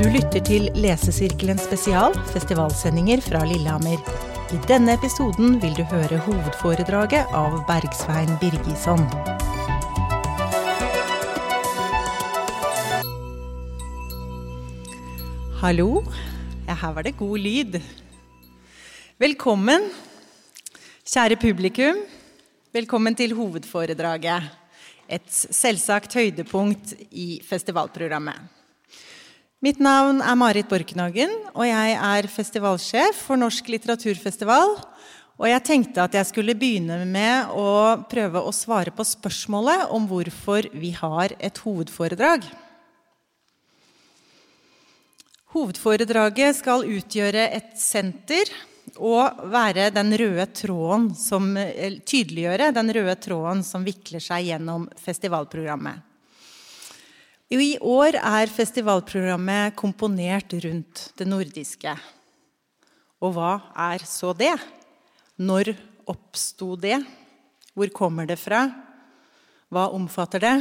[0.00, 3.98] Du lytter til Lesesirkelen spesial, festivalsendinger fra Lillehammer.
[4.48, 9.02] I denne episoden vil du høre hovedforedraget av Bergsvein Birgisson.
[15.60, 15.90] Hallo.
[16.64, 17.76] Ja, her var det god lyd.
[19.20, 19.84] Velkommen,
[21.04, 22.00] kjære publikum.
[22.72, 24.48] Velkommen til hovedforedraget.
[25.12, 28.59] Et selvsagt høydepunkt i festivalprogrammet.
[29.60, 34.72] Mitt navn er Marit Borkenhagen, og jeg er festivalsjef for Norsk litteraturfestival.
[35.36, 37.66] Og jeg tenkte at jeg skulle begynne med å
[38.08, 42.48] prøve å svare på spørsmålet om hvorfor vi har et hovedforedrag.
[45.52, 48.48] Hovedforedraget skal utgjøre et senter
[48.96, 56.06] og være den røde tråden som, tydeliggjøre den røde tråden som vikler seg gjennom festivalprogrammet.
[57.50, 61.96] I år er festivalprogrammet komponert rundt det nordiske.
[63.18, 63.56] Og hva
[63.90, 64.52] er så det?
[65.34, 65.72] Når
[66.06, 67.00] oppsto det?
[67.74, 68.68] Hvor kommer det fra?
[69.66, 70.52] Hva omfatter det?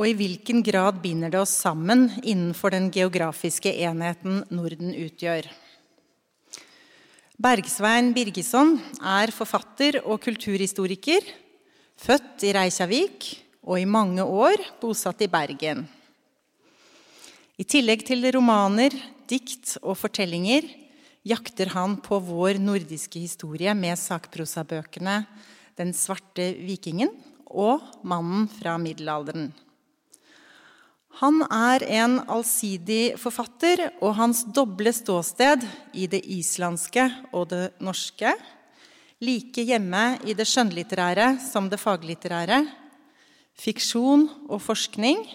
[0.00, 5.44] Og i hvilken grad binder det oss sammen innenfor den geografiske enheten Norden utgjør?
[7.36, 11.20] Bergsvein Birgesson er forfatter og kulturhistoriker,
[12.00, 13.30] født i Reykjavik
[13.62, 15.84] og i mange år bosatt i Bergen.
[17.60, 18.94] I tillegg til romaner,
[19.28, 20.64] dikt og fortellinger
[21.28, 25.26] jakter han på vår nordiske historie med sakprosabøkene
[25.76, 27.12] 'Den svarte vikingen'
[27.46, 29.52] og 'Mannen fra middelalderen'.
[31.20, 38.32] Han er en allsidig forfatter, og hans doble ståsted i det islandske og det norske,
[39.20, 42.64] like hjemme i det skjønnlitterære som det faglitterære,
[43.60, 45.26] Fiksjon og forskning,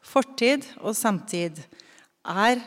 [0.00, 1.58] fortid og samtid
[2.24, 2.62] er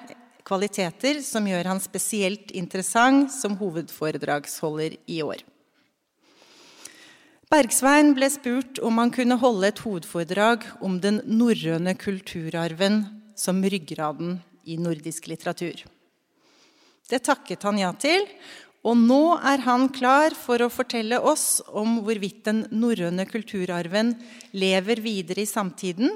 [0.45, 5.41] kvaliteter som gjør han spesielt interessant som hovedforedragsholder i år.
[7.49, 13.03] Bergsvein ble spurt om han kunne holde et hovedforedrag om den norrøne kulturarven
[13.37, 15.83] som ryggraden i nordisk litteratur.
[17.09, 18.25] Det takket han ja til,
[18.83, 24.11] og nå er han klar for å fortelle oss om hvorvidt den norrøne kulturarven
[24.51, 26.11] lever videre i samtiden,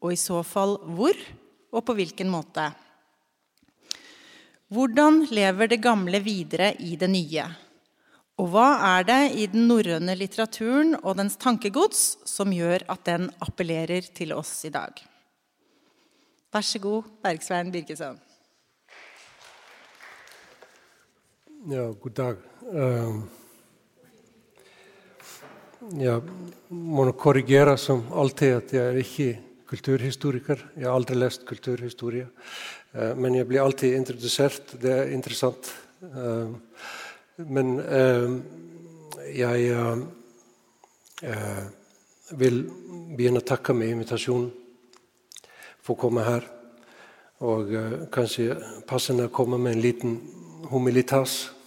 [0.00, 1.16] og i så fall hvor,
[1.68, 2.70] og på hvilken måte.
[4.72, 7.44] Hvordan lever det gamle videre i det nye?
[8.38, 13.28] Og hva er det i den norrøne litteraturen og dens tankegods som gjør at den
[13.44, 14.94] appellerer til oss i dag?
[16.54, 18.20] Vær så god, Bergsvein Birkesson.
[21.68, 22.36] Ja, god dag.
[22.64, 23.18] Uh,
[26.00, 26.22] jeg
[26.72, 29.26] må nok korrigere som alltid at jeg er ikke
[29.68, 30.62] kulturhistoriker.
[30.78, 32.24] Jeg har aldri lest kulturhistorie.
[32.94, 34.72] Uh, men jeg blir alltid introdusert.
[34.80, 35.68] Det er interessant.
[36.00, 36.56] Uh,
[37.44, 37.74] men
[39.28, 39.68] jeg
[42.40, 42.58] vil
[43.12, 44.48] begynne å takke med invitasjonen
[45.84, 46.48] for å komme her.
[47.44, 47.76] Og
[48.14, 48.56] kanskje
[48.88, 50.18] passende å komme med en liten
[50.72, 51.57] humilitas.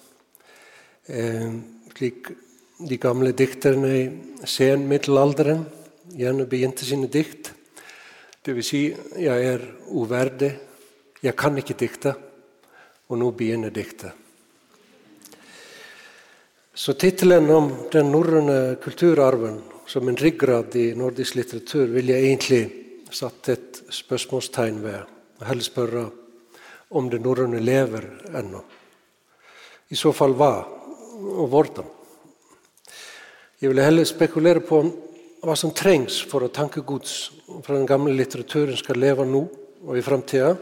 [1.09, 1.53] Eh,
[1.95, 2.27] slik
[2.77, 4.03] de gamle dikterne i
[4.45, 5.63] senmiddelalderen
[6.13, 7.51] gjerne begynte sine dikt.
[8.45, 8.67] Dvs.
[8.67, 8.81] Si,
[9.17, 10.51] jeg er uverdig,
[11.21, 12.13] jeg kan ikke dikte,
[13.09, 14.13] og nå begynner diktet.
[16.73, 22.61] Så tittelen om den norrøne kulturarven som en ryggrad i nordisk litteratur vil jeg egentlig
[23.11, 25.01] satt et spørsmålstegn ved.
[25.41, 26.05] Og heller spørre
[26.97, 28.07] om det norrøne lever
[28.39, 28.61] ennå.
[29.91, 30.53] I så fall hva
[31.21, 31.85] og hvordan.
[33.61, 34.81] Jeg vil heller spekulere på
[35.41, 37.15] hva som trengs for at tankegods
[37.65, 39.41] fra den gamle litteraturen skal leve nå
[39.85, 40.55] og i framtida.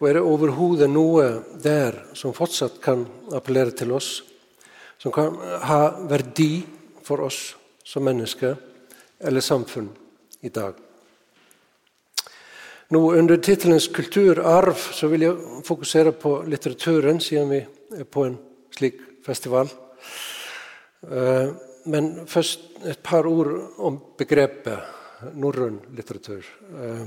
[0.00, 1.26] Og er det overhodet noe
[1.62, 4.22] der som fortsatt kan appellere til oss,
[4.98, 5.80] som kan ha
[6.10, 6.64] verdi
[7.06, 7.54] for oss
[7.86, 8.56] som mennesker
[9.22, 9.88] eller samfunn
[10.42, 10.74] i dag?
[12.90, 17.66] Nå Under tittelens 'Kulturarv' så vil jeg fokusere på litteraturen, siden vi
[17.98, 18.38] er på en
[18.70, 19.70] slik festival.
[21.10, 21.48] Eh,
[21.84, 23.50] men først et par ord
[23.84, 26.44] om begrepet norrøn litteratur.
[26.80, 27.06] Eh,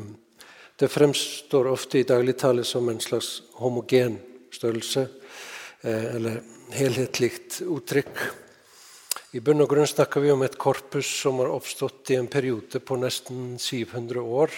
[0.78, 4.20] det fremstår ofte i dagligtale som en slags homogen
[4.54, 5.08] størrelse,
[5.82, 6.42] eh, eller
[6.72, 7.32] helhetlig
[7.62, 8.22] uttrykk.
[9.34, 12.80] I bunn og grunn snakker vi om et korpus som har oppstått i en periode
[12.80, 14.52] på nesten 700 år,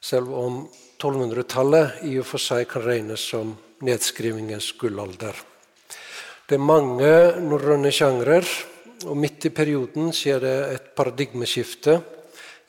[0.00, 0.68] selv om
[0.98, 5.47] 1200-tallet i og for seg kan regnes som nedskrivingens gullalder.
[6.48, 7.08] Det er mange
[7.44, 8.46] norrøne sjangrer,
[9.04, 11.98] og midt i perioden skjer det et paradigmeskifte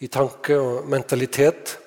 [0.04, 1.78] i tanke og mentalitet.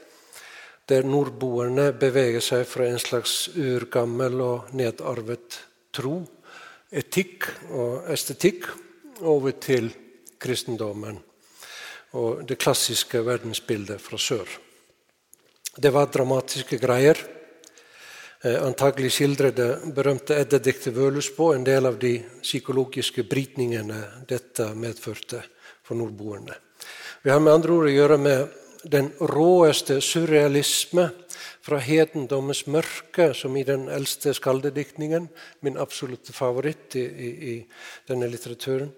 [0.88, 5.60] der nordboerne beveger seg fra en slags urgammel og nedarvet
[5.94, 6.16] tro,
[6.90, 8.66] etikk og estetikk,
[9.22, 9.92] over til
[10.42, 11.20] kristendommen
[12.18, 14.48] og det klassiske verdensbildet fra sør.
[15.76, 17.16] Det var dramatiske greier.
[18.44, 25.44] Eh, antagelig skildrer det berømte eddediktet Vølusbå en del av de psykologiske brytningene dette medførte
[25.86, 26.56] for nordboerne.
[27.22, 31.04] Vi har med andre ord å gjøre med den råeste surrealisme
[31.62, 35.28] fra hedendommens mørke, som i den eldste skaldediktningen,
[35.62, 37.54] min absolutte favoritt i, i, i
[38.10, 38.90] denne litteraturen.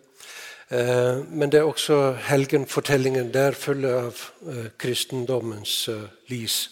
[0.72, 6.62] Eh, men det er også helgenfortellingen der full av eh, kristendommens eh, lys.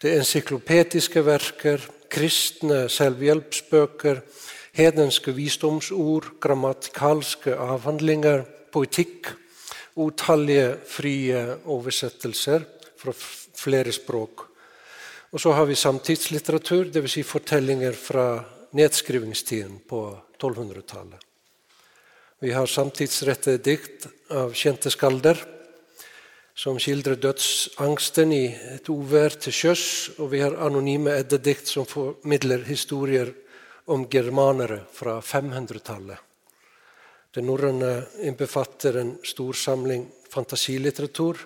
[0.00, 4.22] Det encyklopetiske verker, kristne selvhjelpsbøker,
[4.72, 9.28] hedenske visdomsord, grammatikalske avhandlinger, poetikk,
[10.00, 12.64] utallige frie oversettelser
[12.96, 13.12] fra
[13.60, 14.46] flere språk.
[15.36, 17.18] Og så har vi samtidslitteratur, dvs.
[17.18, 18.26] Si fortellinger fra
[18.72, 20.02] nedskrivingstiden på
[20.40, 21.20] 1200-tallet.
[22.40, 25.59] Vi har samtidsrettede dikt av kjente skalder
[26.60, 29.84] som skildrer dødsangsten i et uvær til sjøs,
[30.20, 33.30] og vi har anonyme eddedikt som formidler historier
[33.88, 36.18] om germanere fra 500-tallet.
[37.32, 37.94] Det norrøne
[38.26, 41.40] innbefatter en stor samling fantasilitteratur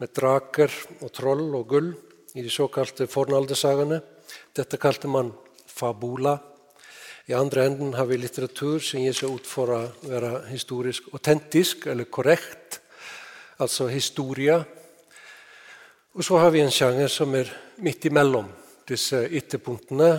[0.00, 1.92] med draker og troll og gull
[2.32, 4.00] i de såkalte fornaldersagene.
[4.56, 5.28] Dette kalte man
[5.68, 6.38] fabula.
[7.28, 11.90] I andre enden har vi litteratur som gir seg ut for å være historisk autentisk
[11.92, 12.61] eller korrekt,
[13.62, 14.58] altså historie.
[16.12, 17.48] Og så har vi en sjanger som er
[17.82, 18.50] midt imellom
[18.88, 20.10] disse ytterpunktene,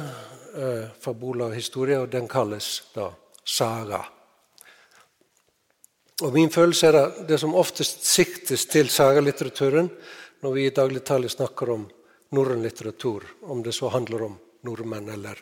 [0.58, 3.12] eh, fabula og historie, og den kalles da
[3.46, 4.02] saga.
[6.22, 9.90] Og Min følelse er at det som oftest siktes til sagalitteraturen
[10.42, 11.88] når vi i dagligtale snakker om
[12.32, 15.40] norrøn litteratur, om det så handler om nordmenn eller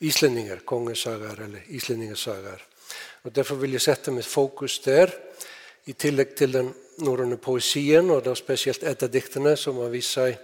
[0.00, 2.62] islendinger, kongesagaer eller islendingesagaer.
[3.24, 5.12] Og Derfor vil jeg sette mitt fokus der,
[5.86, 10.36] i tillegg til den norrøne poesien, og da spesielt etterdiktene, som har vist seg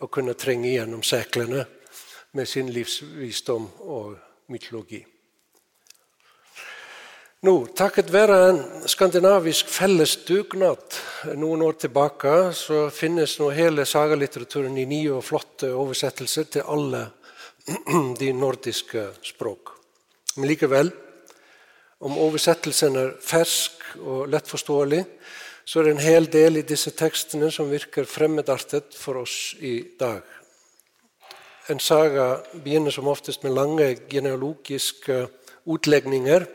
[0.00, 1.66] å kunne trenge gjennom seklene
[2.32, 4.14] med sin livsvisdom og
[4.52, 5.02] mytologi.
[7.40, 8.58] Nå, Takket være en
[8.90, 10.98] skandinavisk fellesdugnad
[11.40, 17.06] noen år tilbake, så finnes nå hele sagalitteraturen i nye og flotte oversettelser til alle
[18.20, 19.72] de nordiske språk.
[20.36, 20.92] Men likevel,
[22.04, 25.00] om oversettelsen er fersk og lettforståelig,
[25.64, 29.80] så er det en hel del i disse tekstene som virker fremmedartet for oss i
[30.00, 30.22] dag.
[31.70, 35.26] En saga begynner som oftest med lange genealogiske
[35.70, 36.46] utlegninger.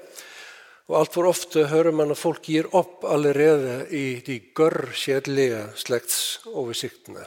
[0.89, 7.23] Og Altfor ofte hører man at folk gir opp allerede i de gørr kjedelige slektsoversiktene.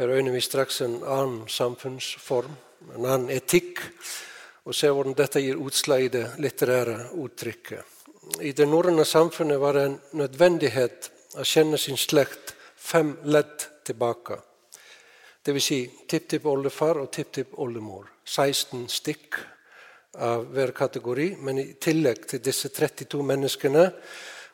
[0.00, 2.52] Her øyner vi straks en annen samfunnsform,
[2.96, 3.82] en annen etikk,
[4.64, 7.99] og ser hvordan dette gir utslag i det litterære uttrykket.
[8.38, 11.10] I det norrøne samfunnet var det en nødvendighet
[11.40, 14.38] å kjenne sin slekt fem ledd tilbake.
[15.44, 15.64] Dvs.
[15.64, 18.10] Si, tipptippoldefar og tipptippoldemor.
[18.24, 19.40] 16 stikk
[20.20, 21.32] av hver kategori.
[21.40, 23.86] Men i tillegg til disse 32 menneskene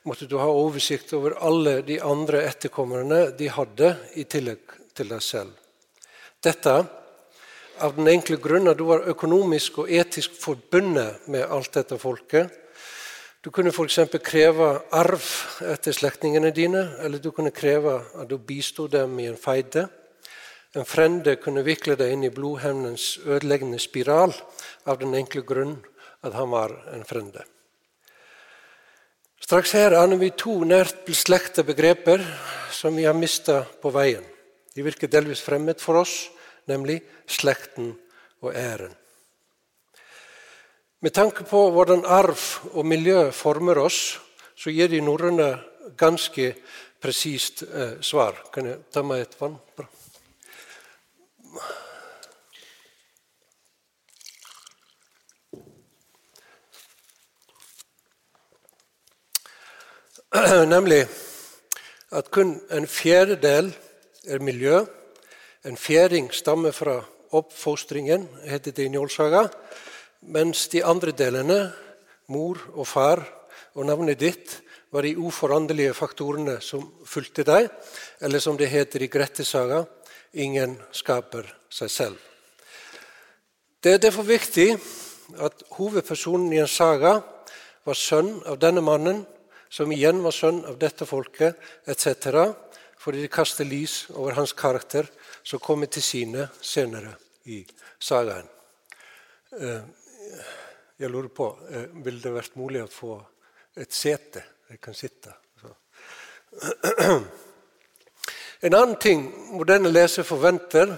[0.06, 5.24] måtte du ha oversikt over alle de andre etterkommerne de hadde, i tillegg til deg
[5.24, 5.52] selv.
[6.42, 6.76] Dette
[7.82, 12.52] av den enkle grunn at du var økonomisk og etisk forbundet med alt dette folket.
[13.44, 13.98] Du kunne f.eks.
[14.24, 15.26] kreve arv
[15.62, 19.86] etter slektningene dine, eller du kunne kreve at du bistod dem i en feide.
[20.76, 24.34] En frende kunne vikle deg inn i blodhevnens ødeleggende spiral
[24.84, 25.78] av den enkle grunn
[26.26, 27.44] at han var en frende.
[29.40, 32.24] Straks her aner vi to nært beslekta begreper
[32.74, 34.24] som vi har mista på veien.
[34.74, 36.26] De virker delvis fremmed for oss,
[36.66, 36.98] nemlig
[37.30, 37.94] slekten
[38.42, 38.92] og æren.
[41.00, 42.40] Med tanke på hvordan arv
[42.72, 44.16] og miljø former oss,
[44.56, 45.58] så gir de norrøne
[46.00, 46.54] ganske
[47.04, 48.32] presist eh, svar.
[48.52, 49.58] Kan jeg ta meg et vann?
[49.76, 49.84] Bra.
[60.74, 61.04] Nemlig
[62.16, 63.68] at kun en fjerdedel
[64.24, 64.80] er miljø.
[65.68, 67.02] En fjerding stammer fra
[67.36, 69.44] oppfostringen, heter det i Njålsaga.
[70.26, 71.70] Mens de andre delene,
[72.34, 73.20] mor og far
[73.78, 74.56] og navnet ditt,
[74.90, 77.68] var de uforanderlige faktorene som fulgte deg.
[78.20, 79.84] Eller som det heter i Grettesaga,
[80.34, 82.16] ingen skaper seg selv.
[83.78, 84.72] Det er derfor viktig
[85.42, 87.20] at hovedpersonen i en saga
[87.86, 89.20] var sønn av denne mannen,
[89.70, 91.54] som igjen var sønn av dette folket,
[91.86, 92.50] etc.
[92.98, 95.06] fordi det kaster lys over hans karakter,
[95.46, 97.14] som kommer til sine senere
[97.46, 97.60] i
[98.02, 98.50] sagaen.
[100.26, 100.52] Eh,
[100.98, 103.16] jeg lurer på, eh, Ville det vært mulig å få
[103.76, 105.34] et sete jeg kan sitte?
[108.66, 110.94] En annen ting moderne leser forventer,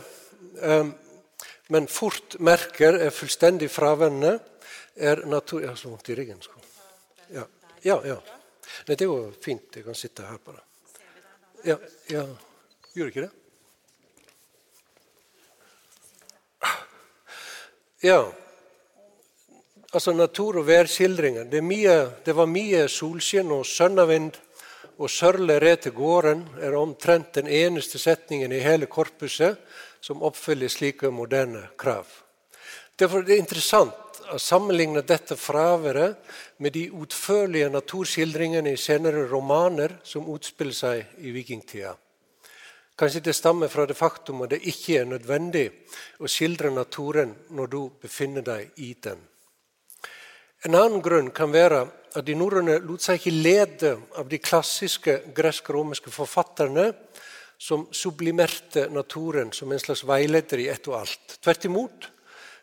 [1.74, 4.38] men fort merker er fullstendig fraværende,
[4.94, 5.64] er natur...
[5.64, 6.38] Jeg har så vondt i ryggen.
[7.34, 7.42] Ja,
[7.82, 7.98] ja.
[8.06, 8.16] ja.
[8.86, 9.74] Nei, det er jo fint.
[9.74, 10.62] Jeg kan sitte her bare.
[11.66, 11.76] Ja,
[12.14, 12.24] ja.
[12.94, 13.32] Gjør ikke det?
[18.02, 18.20] Ja.
[19.92, 21.44] Altså natur- og værskildringer.
[21.44, 21.62] Det,
[22.24, 24.34] det, var mye solskinn og sønnavind,
[24.98, 29.56] og sørle red til gården er omtrent den eneste setningen i hele korpuset
[30.00, 32.04] som oppfyller slike moderne krav.
[32.98, 36.18] Derfor er det interessant å sammenligne dette fraværet
[36.58, 41.94] med de utførlige naturskildringene i senere romaner som utspiller seg i vikingtida.
[42.98, 45.68] Kanskje det stammer fra det faktum at det ikke er nødvendig
[46.18, 49.22] å skildre naturen når du befinner deg i den.
[50.66, 51.84] En annen grunn kan være
[52.18, 56.88] at de norrøne lot seg ikke lede av de klassiske gresk-romerske forfatterne
[57.58, 61.36] som sublimerte naturen som en slags veileder i ett og alt.
[61.42, 62.08] Tvert imot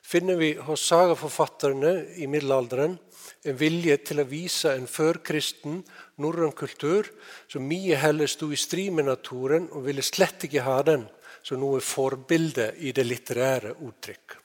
[0.06, 2.98] finner vi hos sagaforfatterne i middelalderen
[3.46, 5.80] en vilje til å vise en førkristen
[6.22, 7.08] norrøn kultur
[7.52, 11.06] som mye heller sto i strid med naturen og ville slett ikke ha den
[11.46, 14.36] som noe forbilde i det litterære uttrykk.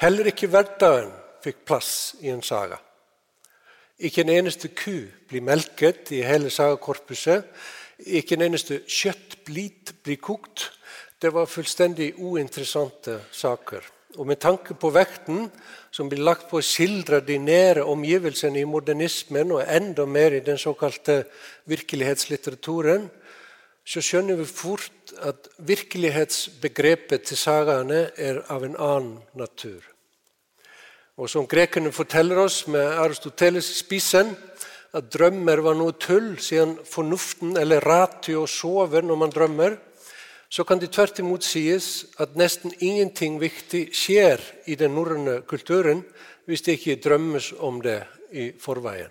[0.00, 1.12] Heller ikke hverdagen
[1.44, 1.92] fikk plass
[2.24, 2.80] i en saga.
[3.98, 7.44] Ikke en eneste ku blir melket i hele sagakorpuset.
[8.04, 10.70] Ikke en eneste kjøttblit blir kokt.
[11.22, 13.84] Det var fullstendig uinteressante saker.
[14.18, 15.48] Og med tanke på vekten
[15.94, 20.42] som blir lagt på å skildre de nære omgivelsene i modernismen, og enda mer i
[20.44, 21.24] den såkalte
[21.70, 23.08] virkelighetslitteraturen,
[23.84, 29.93] så skjønner vi fort at virkelighetsbegrepet til sagaene er av en annen natur.
[31.16, 34.34] Og som grekerne forteller oss med Aristoteles i spissen,
[34.94, 39.76] at drømmer var noe tull, siden fornuften eller ratio sover når man drømmer
[40.54, 46.04] så kan det tvert imot sies at nesten ingenting viktig skjer i den norrøne kulturen
[46.46, 49.10] hvis det ikke drømmes om det i forveien.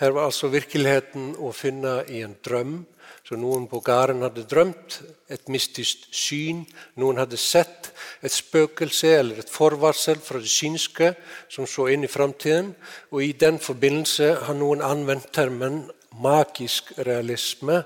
[0.00, 2.78] Her var altså virkeligheten å finne i en drøm,
[3.20, 4.96] som noen på gården hadde drømt,
[5.28, 6.62] et mystisk syn,
[6.96, 7.90] noen hadde sett
[8.24, 11.12] et spøkelse eller et forvarsel fra det synske
[11.52, 12.72] som så inn i framtiden,
[13.12, 15.82] og i den forbindelse har noen anvendt termen
[16.16, 17.82] magisk realisme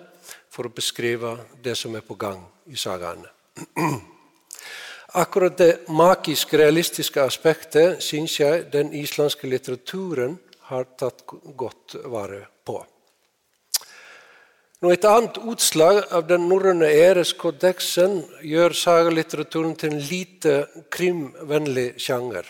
[0.55, 1.35] for å beskrive
[1.67, 3.27] det som er på gang i sagaene.
[5.19, 10.39] Akkurat det magisk realistiske aspektet syns jeg den islandske litteraturen
[10.71, 11.25] har tatt
[11.57, 12.81] godt vare på.
[14.85, 20.57] Nå et annet utslag av den norrøne æreskodeksen gjør sagalitteraturen til en lite
[20.93, 22.45] krimvennlig sjanger.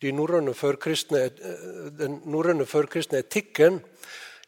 [0.00, 0.20] De den
[2.28, 3.80] norrøne førkristne etikken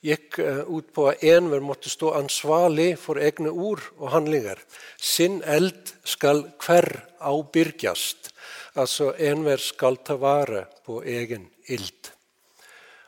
[0.03, 4.59] gikk eh, ut på at enhver måtte stå ansvarlig for egne ord og handlinger.
[4.99, 6.89] Sin eld skal hver
[7.21, 8.33] avbyrgjast.
[8.77, 12.13] Altså enhver skal ta vare på egen ild.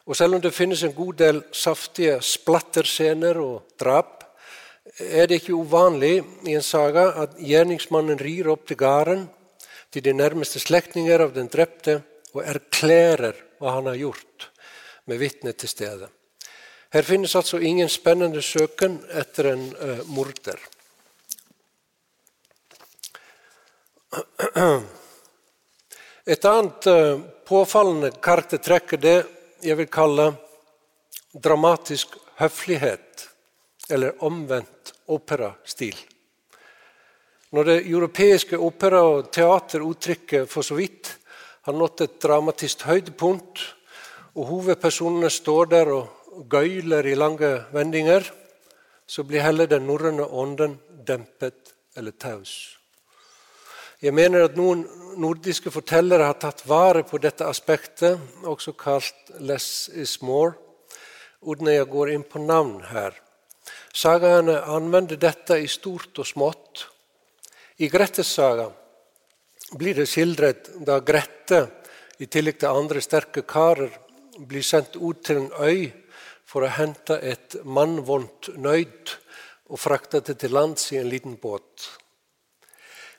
[0.05, 4.25] Og selv om det finnes en god del saftige splatterscener og drap,
[5.01, 9.25] er det ikke uvanlig i en saga at gjerningsmannen rir opp til gården
[9.95, 12.03] til de nærmeste slektninger av den drepte
[12.35, 14.51] og erklærer hva han har gjort,
[15.09, 16.09] med vitne til stede.
[16.93, 20.61] Her finnes altså ingen spennende søken etter en uh, morder.
[26.35, 29.17] Et annet uh, påfallende karaktertrekk er det
[29.65, 30.33] jeg vil kalle
[31.35, 33.29] dramatisk høflighet,
[33.91, 35.97] eller omvendt operastil.
[37.55, 41.17] Når det europeiske opera- og teateruttrykket for så vidt
[41.65, 43.61] har nådd et dramatisk høydepunkt,
[44.35, 48.25] og hovedpersonene står der og gøyler i lange vendinger,
[49.07, 52.79] så blir heller den norrøne ånden dempet eller taus.
[54.03, 54.83] Jeg mener at noen
[55.21, 60.55] nordiske fortellere har tatt vare på dette aspektet, også kalt 'less is more',
[61.45, 63.13] jeg går inn på navn her.
[63.93, 66.87] Sagaene anvender dette i stort og smått.
[67.79, 68.71] I Grettes saga
[69.77, 71.71] blir det skildret da Grette,
[72.19, 73.91] i tillegg til andre sterke karer,
[74.39, 75.93] blir sendt ut til en øy
[76.45, 79.15] for å hente et mannvondt nøyd
[79.71, 81.89] og frakte det til lands i en liten båt.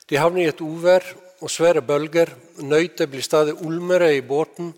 [0.08, 1.04] De havner i et uvær
[1.40, 2.32] og svære bølger.
[2.64, 4.72] Nøytet blir stadig ulmere i båten.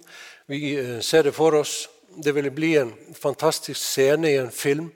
[0.48, 1.88] Vi eh, ser det for oss.
[2.18, 4.90] Det ville bli en fantastisk scene i en film.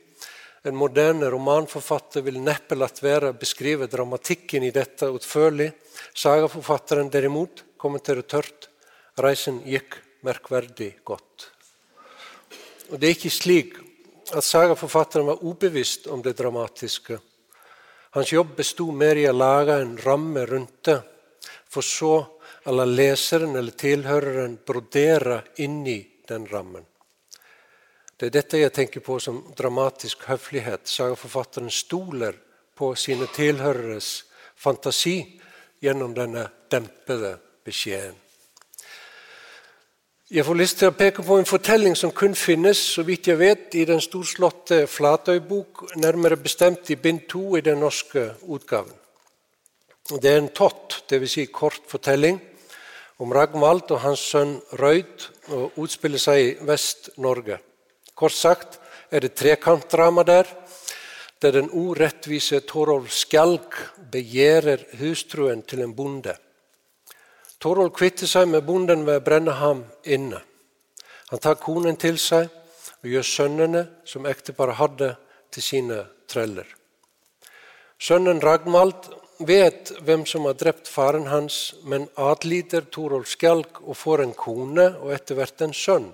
[0.65, 5.73] En moderne romanforfatter vil neppe latt være å beskrive dramatikken i dette utførlig.
[6.15, 8.69] Sagaforfatteren derimot kommenterer tørt.
[9.19, 11.49] Reisen gikk merkverdig godt.
[12.93, 13.77] Og Det er ikke slik
[14.33, 17.19] at sagaforfatteren var ubevisst om det dramatiske.
[18.13, 20.99] Hans jobb bestod mer i å lage en ramme rundt det,
[21.73, 22.15] for så
[22.71, 25.99] la leseren eller tilhøreren brodere inni
[26.29, 26.85] den rammen.
[28.17, 30.87] Det er dette jeg tenker på som dramatisk høflighet.
[30.87, 32.37] Sagaforfatteren stoler
[32.79, 34.13] på sine tilhøreres
[34.55, 35.17] fantasi
[35.83, 38.15] gjennom denne dempede beskjeden.
[40.33, 43.37] Jeg får lyst til å peke på en fortelling som kun finnes så vidt jeg
[43.37, 49.02] vet, i den storslåtte Flatøybok, nærmere bestemt i bind to i den norske utgaven.
[50.11, 51.31] Det er en tott, dvs.
[51.31, 52.41] Si kort fortelling,
[53.23, 57.61] om Ragnvald og hans sønn Røyd, og utspiller seg i Vest-Norge.
[58.19, 58.81] Kort sagt
[59.15, 60.49] er det trekantdrama der,
[61.43, 63.79] der den urettvise Torolv Skjalg
[64.13, 66.35] begjærer hustruen til en bonde.
[67.63, 70.41] Torvald kvitter seg med bonden ved å brenne ham inne.
[71.31, 72.49] Han tar konen til seg
[73.03, 75.15] og gjør sønnene som ekteparet hadde,
[75.53, 75.99] til sine
[76.33, 76.65] treller.
[78.01, 79.11] Sønnen Ragnvald
[79.47, 84.87] vet hvem som har drept faren hans, men adlyder Torolv Skjalg og får en kone
[85.01, 86.11] og etter hvert en sønn.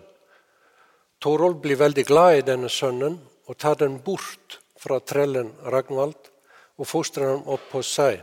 [1.18, 3.18] Torolv blir veldig glad i denne sønnen
[3.48, 6.32] og tar den bort fra trellen Ragnvald
[6.78, 8.20] og fostrer ham opp hos seg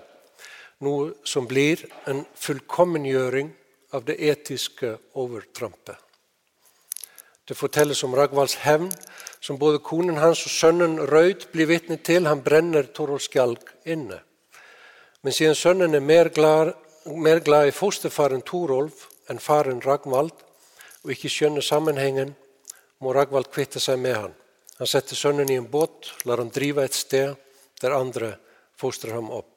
[0.83, 3.51] noe som blir en fullkommengjøring
[3.95, 5.97] av det etiske overtrampet.
[7.45, 8.89] Det fortelles om Ragvalds hevn,
[9.39, 12.25] som både konen hans og sønnen Røyd blir vitne til.
[12.25, 14.17] Han brenner Torolv Skjalg inne.
[15.25, 16.75] Men siden sønnen er mer glad,
[17.10, 20.29] mer glad i fosterfaren Torolf enn faren Ragnvald,
[21.01, 22.36] og ikke skjønner sammenhengen,
[23.01, 24.36] må Ragnvald kvitte seg med han.
[24.77, 27.34] Han setter sønnen i en båt, lar ham drive et sted
[27.82, 28.36] der andre
[28.77, 29.50] fostrer ham opp.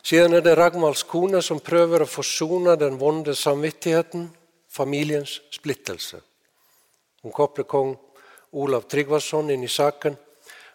[0.00, 4.30] Siden er det Ragnvalds kone som prøver å forsone den vonde samvittigheten,
[4.72, 6.24] familiens splittelse.
[7.20, 7.98] Hun kobler kong
[8.56, 10.16] Olav Tryggvason inn i saken,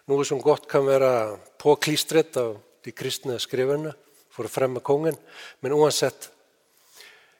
[0.06, 1.12] noe som godt kan være
[1.58, 2.54] påklistret av
[2.86, 3.96] de kristne skriverne
[4.36, 5.16] for å fremme kongen.
[5.64, 6.28] Men uansett,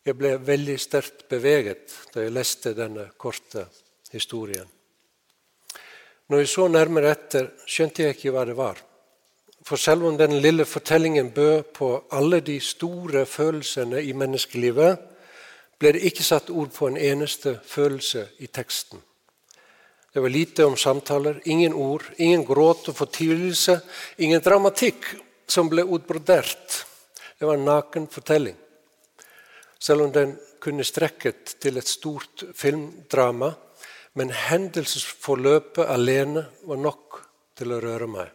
[0.07, 3.67] jeg ble veldig sterkt beveget da jeg leste denne korte
[4.13, 4.69] historien.
[6.27, 8.81] Når jeg så nærmere etter, skjønte jeg ikke hva det var.
[9.67, 14.99] For selv om den lille fortellingen bød på alle de store følelsene i menneskelivet,
[15.79, 19.03] ble det ikke satt ord på en eneste følelse i teksten.
[20.15, 23.81] Det var lite om samtaler, ingen ord, ingen gråt og fortvilelse,
[24.19, 25.11] ingen dramatikk
[25.47, 26.85] som ble utbrodert.
[27.39, 28.57] Det var en naken fortelling.
[29.79, 33.53] Selv om den kunne strekket til et stort filmdrama,
[34.17, 37.21] men hendelsesforløpet alene var nok
[37.57, 38.31] til å røre meg.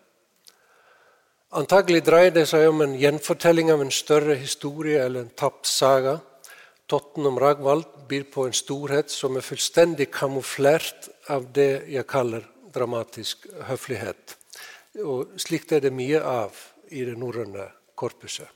[1.58, 6.19] Antagelig dreier det seg om en gjenfortelling av en større historie eller en tapt saga.
[6.88, 12.45] Totten om Ragvald byr på en storhet som er fullstendig kamuflert av det jeg kaller
[12.71, 14.38] dramatisk høflighet.
[15.04, 16.56] Og Slikt er det mye av
[16.91, 18.47] i det norrøne korpuset.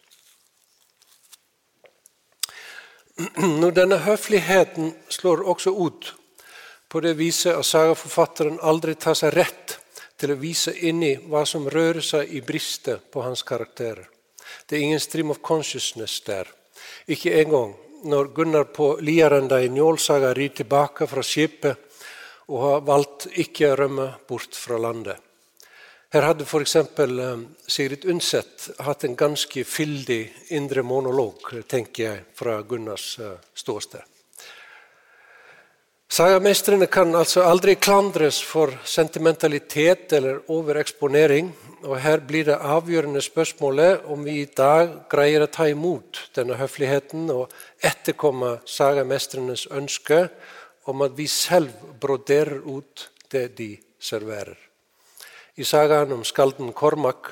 [3.40, 6.12] Når denne høfligheten slår også ut
[6.92, 9.78] på det viset at sagaforfatteren aldri tar seg rett
[10.20, 14.10] til å vise inn i hva som rører seg i bristet på hans karakterer.
[14.68, 16.48] Det er ingen stream of consciousness der.
[17.08, 17.74] Ikke engang
[18.06, 22.02] når Gunnar på Liarenda i Njålsaga rir tilbake fra skipet
[22.52, 25.18] og har valgt ikke å rømme bort fra landet.
[26.16, 26.76] Her hadde f.eks.
[26.80, 30.22] Eh, Sigrid Undset hatt en ganske fyldig
[30.56, 34.00] indre monolog, tenker jeg, fra Gunnars eh, ståsted.
[36.16, 41.50] Sagamestrene kan altså aldri klandres for sentimentalitet eller overeksponering.
[41.84, 46.56] Og her blir det avgjørende spørsmålet om vi i dag greier å ta imot denne
[46.62, 47.52] høfligheten og
[47.84, 50.30] etterkomme sagamestrenes ønske
[50.88, 54.56] om at vi selv broderer ut det de serverer.
[55.56, 57.32] I sagaen om skalden Kormak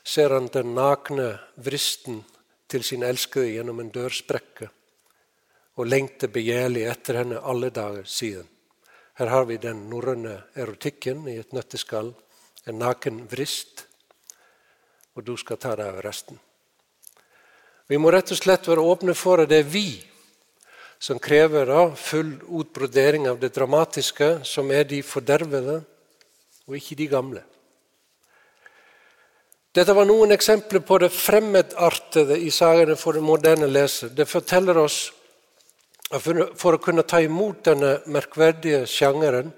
[0.00, 2.22] ser han den nakne vristen
[2.68, 4.70] til sin elskede gjennom en dørsprekke
[5.78, 8.46] og lengter begjærlig etter henne alle dager siden.
[9.20, 12.14] Her har vi den norrøne erotikken i et nøtteskall.
[12.66, 13.84] En naken vrist.
[15.14, 16.38] Og du skal ta deg av resten.
[17.88, 19.88] Vi må rett og slett være åpne for at det er vi
[20.98, 25.78] som krever full utbrodering av det dramatiske, som er de fordervede,
[26.66, 27.44] og ikke de gamle.
[29.78, 34.10] Dette var noen eksempler på det fremmedartede i sagene for den moderne leser.
[34.10, 34.96] Det forteller oss
[36.10, 36.24] at
[36.58, 39.52] for å kunne ta imot denne merkverdige sjangeren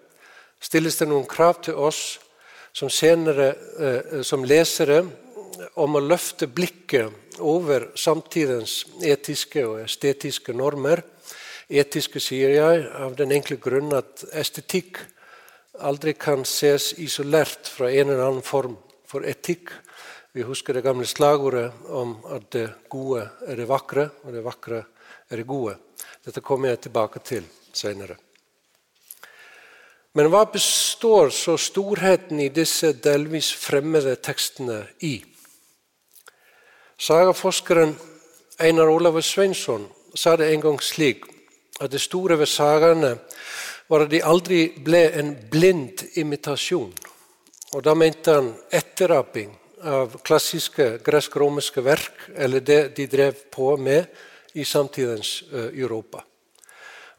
[0.61, 2.03] stilles det noen krav til oss
[2.77, 3.49] som, senere,
[3.81, 5.01] eh, som lesere
[5.81, 11.01] om å løfte blikket over samtidens etiske og estetiske normer.
[11.71, 15.01] Etiske, sier jeg, av den enkle grunn at estetikk
[15.81, 18.77] aldri kan ses isolert fra en eller annen form
[19.09, 19.73] for etikk.
[20.33, 24.85] Vi husker det gamle slagordet om at det gode er det vakre, og det vakre
[25.27, 25.75] er det gode.
[26.23, 28.15] Dette kommer jeg tilbake til senere.
[30.15, 35.17] Men hva består så storheten i disse delvis fremmede tekstene i?
[36.95, 37.97] Sagaforskeren
[38.63, 41.27] Einar Olav Sveinsson sa det en gang slik
[41.81, 43.17] at det store ved sagaene
[43.91, 46.93] var at de aldri ble en blind imitasjon.
[47.75, 54.07] Og Da mente han etteraping av klassiske gresk-romerske verk, eller det de drev på med
[54.55, 56.25] i samtidens eh, Europa.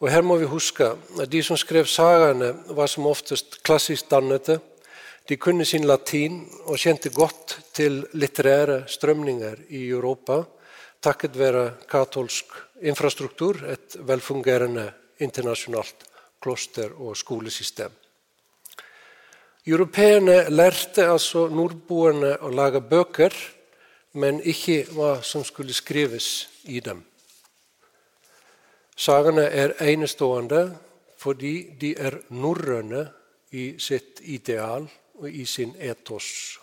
[0.02, 0.88] Og Her må vi huske
[1.22, 4.58] at de som skrev sagaene, var som oftest klassisk dannede.
[5.30, 10.42] De kunne sin latin og kjente godt til litterære strømninger i Europa
[11.02, 14.90] takket være katolsk infrastruktur, et velfungerende
[15.22, 16.08] internasjonalt
[16.42, 17.92] kloster- og skolesystem.
[19.68, 23.36] Europeerne lærte altså nordboerne å lage bøker,
[24.18, 27.04] men ikke hva som skulle skrives i dem.
[28.98, 30.64] Sagene er enestående
[31.22, 33.06] fordi de er norrøne
[33.54, 34.88] i sitt ideal
[35.22, 36.58] og i sin etos.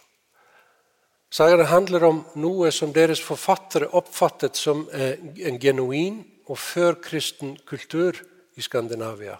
[1.31, 8.19] Sagene handler om noe som deres forfattere oppfattet som en genuin og førkristen kultur
[8.59, 9.39] i Skandinavia.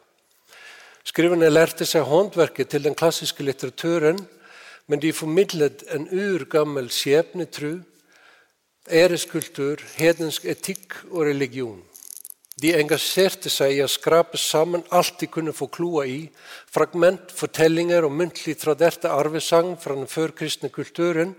[1.09, 4.19] Skriverne lærte seg håndverket til den klassiske litteraturen,
[4.89, 7.79] men de formidlet en urgammel skjebnetru,
[8.93, 11.81] æreskultur, hedensk etikk og religion.
[12.59, 16.19] De engasjerte seg i å skrape sammen alt de kunne få kloa i.
[16.75, 21.37] Fragment, fortellinger og muntlig traderte arvesang fra den førkristne kulturen.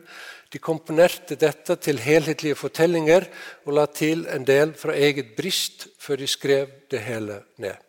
[0.50, 3.28] De komponerte dette til helhetlige fortellinger
[3.68, 7.89] og la til en del fra eget brist før de skrev det hele ned.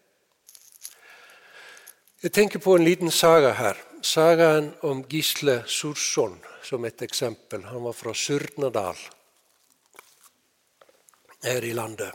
[2.20, 3.78] Jeg tenker på en liten saga her.
[4.04, 7.62] Sagaen om Gisle Sursson som et eksempel.
[7.64, 8.98] Han var fra Surnadal
[11.46, 12.12] her i landet.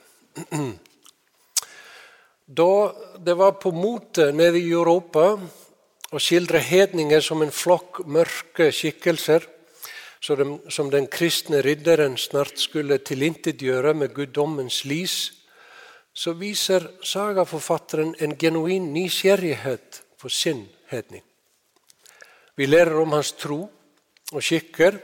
[2.46, 2.94] Da
[3.26, 5.24] det var på mote nede i Europa
[6.13, 9.48] å skildre hedninger som en flokk mørke skikkelser,
[10.22, 15.15] som den kristne ridderen snart skulle tilintetgjøre med guddommens lys,
[16.15, 21.23] så viser sagaforfatteren en genuin nysgjerrighet for sin hedning.
[22.56, 23.65] Vi lærer om hans tro
[24.32, 24.95] og skikker,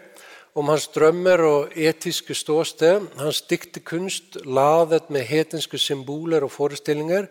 [0.55, 7.27] om hans drømmer og etiske ståsted, hans diktekunst ladet med hetenske symboler og forestillinger.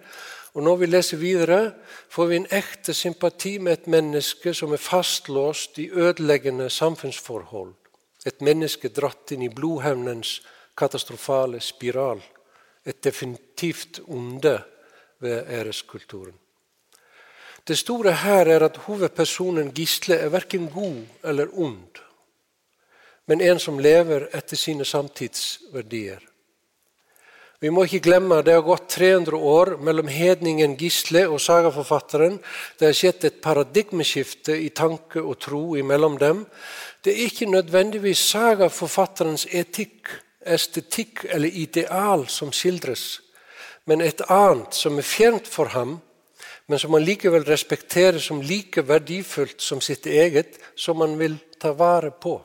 [0.54, 1.72] Og Når vi leser videre,
[2.08, 7.74] får vi en ekte sympati med et menneske som er fastlåst i ødeleggende samfunnsforhold.
[8.26, 10.40] Et menneske dratt inn i blodhevnens
[10.76, 12.20] katastrofale spiral.
[12.86, 14.62] Et definitivt onde
[15.20, 16.34] ved æreskulturen.
[17.68, 22.00] Det store her er at hovedpersonen Gisle er verken god eller ond
[23.30, 26.24] men en som lever etter sine samtidsverdier.
[27.62, 32.40] Vi må ikke glemme at det har gått 300 år mellom hedningen Gisle og sagaforfatteren.
[32.80, 36.42] Det har skjedd et paradigmeskifte i tanke og tro imellom dem.
[37.04, 40.10] Det er ikke nødvendigvis sagaforfatterens etikk,
[40.40, 43.20] estetikk eller ideal som skildres,
[43.86, 45.98] men et annet som er fjernt for ham,
[46.70, 51.72] men som han likevel respekterer som like verdifullt som sitt eget, som han vil ta
[51.74, 52.36] vare på.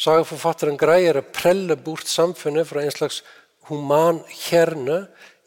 [0.00, 3.22] Sagaforfatteren greier å prelle bort samfunnet fra en slags
[3.68, 5.02] human kjerne,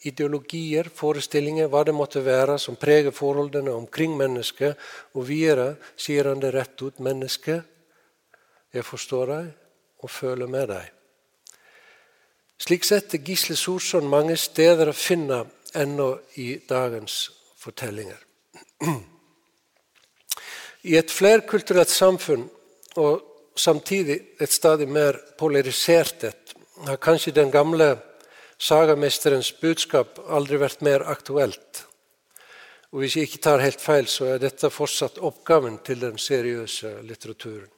[0.05, 4.77] ideologier, forestillinger, hva det måtte være, som preger forholdene omkring mennesket.
[5.15, 6.99] Og videre sier han det rett ut.
[6.99, 7.63] mennesket,
[8.73, 9.53] jeg forstår deg
[10.03, 10.92] og føler med deg.
[12.61, 15.43] Slik sett er Gisle Sorsson mange steder å finne
[15.75, 17.27] ennå i dagens
[17.59, 18.19] fortellinger.
[20.83, 22.49] I et flerkulturelt samfunn
[22.99, 23.21] og
[23.55, 27.95] samtidig et stadig mer polarisert et, har kanskje den gamle
[28.59, 31.85] sagamesterens budskap aldri vært mer aktuelt.
[32.93, 36.99] Og Hvis jeg ikke tar helt feil, så er dette fortsatt oppgaven til den seriøse
[37.07, 37.71] litteraturen.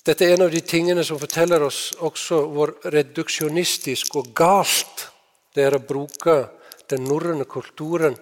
[0.00, 5.02] Dette er en av de tingene som forteller oss også hvor reduksjonistisk og galt
[5.52, 6.36] det er å bruke
[6.88, 8.16] den norrøne kulturen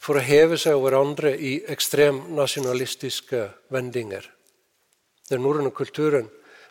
[0.00, 3.42] for å heve seg over andre i ekstremnasjonalistiske
[3.74, 4.24] vendinger.
[5.28, 6.30] Den norrøne kulturen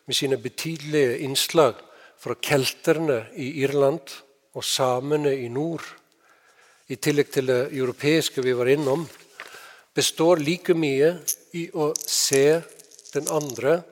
[0.09, 1.77] med sine betydelige innslag
[2.17, 4.09] fra kelterne i Irland
[4.57, 5.85] og samene i nord,
[6.89, 9.05] i tillegg til det europeiske vi var innom,
[9.93, 11.13] består like mye
[11.61, 12.57] i å se
[13.13, 13.83] den andre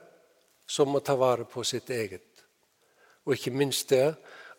[0.70, 2.44] som å ta vare på sitt eget.
[3.26, 4.06] Og ikke minst det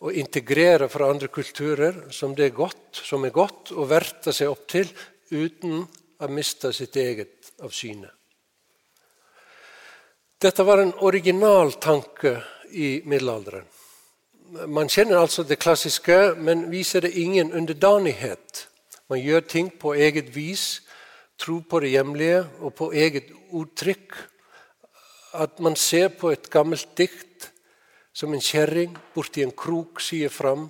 [0.00, 4.50] å integrere fra andre kulturer som, det er godt, som er godt å verte seg
[4.50, 4.88] opp til
[5.30, 5.84] uten
[6.20, 8.10] å miste sitt eget av syne.
[10.40, 12.38] Dette var en original tanke
[12.72, 13.66] i middelalderen.
[14.66, 18.64] Man kjenner altså det klassiske, men viser det ingen underdanighet.
[19.12, 20.80] Man gjør ting på eget vis,
[21.38, 24.16] tror på det hjemlige og på eget uttrykk.
[25.32, 27.50] At man ser på et gammelt dikt
[28.12, 30.68] som en kjerring borti en krok sier fram,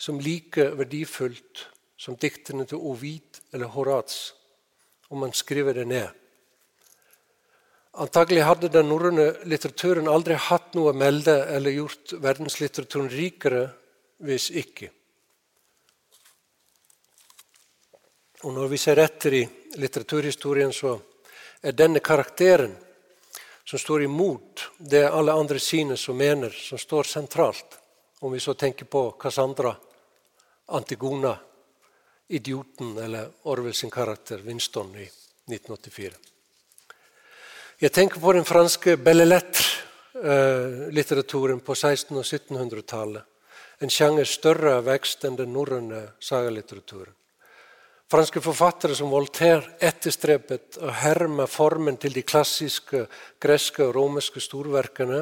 [0.00, 1.66] som like verdifullt
[2.00, 4.32] som diktene til Ovid eller Horats,
[5.12, 6.08] og man skriver det ned.
[8.00, 13.66] Antagelig hadde den norrøne litteraturen aldri hatt noe å melde eller gjort verdenslitteraturen rikere
[14.24, 14.88] hvis ikke.
[18.46, 19.42] Og Når vi ser etter i
[19.76, 20.94] litteraturhistorien, så
[21.60, 22.72] er denne karakteren
[23.70, 27.78] som står imot det alle andre synes og mener, som står sentralt.
[28.18, 29.76] Om vi så tenker på Cassandra,
[30.66, 31.38] Antigona,
[32.28, 36.12] idioten eller Orwell sin karakter Winston i 1984.
[37.78, 43.22] Jeg tenker på den franske belle lettre-litteraturen på 1600- og 1700-tallet.
[43.78, 47.14] En sjanger større vekst enn den norrøne sagalitteraturen.
[48.10, 53.04] Franske forfattere som Voltaire etterstrebet å herme formen til de klassiske
[53.38, 55.20] greske og romerske storverkene.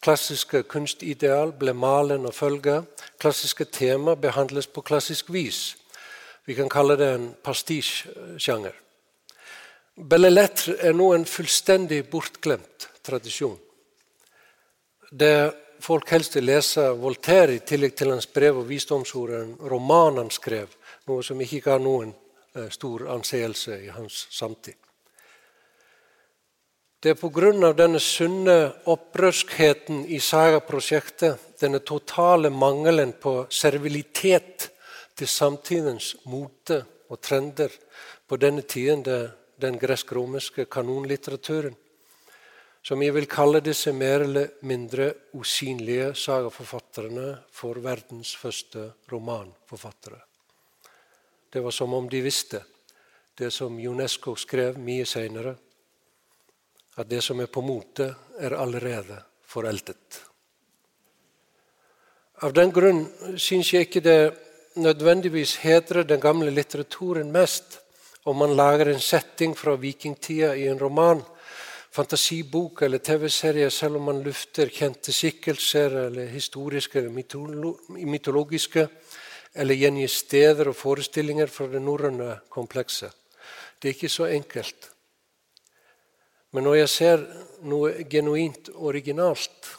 [0.00, 2.78] Klassiske kunstideal ble malen og følge.
[3.20, 5.74] Klassiske tema behandles på klassisk vis.
[6.48, 8.72] Vi kan kalle det en pastisjesjanger.
[9.94, 13.58] Belle Lettre er nå en fullstendig bortglemt tradisjon.
[15.12, 15.36] Det
[15.84, 20.32] folk helst vil lese Voltaire i tillegg til hans brev og visdomsord, en roman han
[20.32, 20.72] skrev,
[21.08, 22.12] noe som ikke ga noen
[22.54, 24.76] eh, stor anseelse i hans samtid.
[27.04, 27.72] Det er pga.
[27.76, 34.70] denne sunne opprørskheten i Saga-prosjektet, denne totale mangelen på servilitet
[35.14, 36.80] til samtidens mote
[37.12, 37.68] og trender
[38.26, 39.04] på denne tiden,
[39.60, 41.76] den gresk-romerske kanonlitteraturen,
[42.82, 50.33] som jeg vil kalle disse mer eller mindre usynlige sagaforfatterne for verdens første romanforfattere.
[51.54, 52.64] Det var som om de visste
[53.38, 55.52] det som Unesco skrev mye seinere,
[56.98, 58.08] at det som er på mote,
[58.42, 60.18] er allerede foreldet.
[62.42, 63.04] Av den grunn
[63.38, 64.18] syns jeg ikke det
[64.82, 67.78] nødvendigvis hedrer den gamle litteraturen mest
[68.26, 71.22] om man lager en setting fra vikingtida i en roman,
[71.94, 77.14] fantasibok eller TV-serie, selv om man lufter kjente skikkelser eller historiske eller
[78.10, 78.88] mytologiske
[79.54, 83.14] eller gjengi steder og forestillinger fra det norrøne komplekset.
[83.78, 84.90] Det er ikke så enkelt.
[86.54, 87.24] Men når jeg ser
[87.66, 89.70] noe genuint originalt,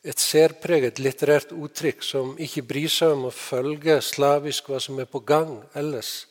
[0.00, 5.08] et særpreget litterært uttrykk som ikke bryr seg om å følge slavisk hva som er
[5.10, 6.24] på gang ellers,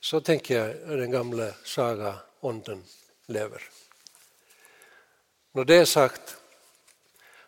[0.00, 2.82] så tenker jeg den gamle saga-ånden
[3.32, 3.62] lever.
[5.56, 6.36] Når det er sagt,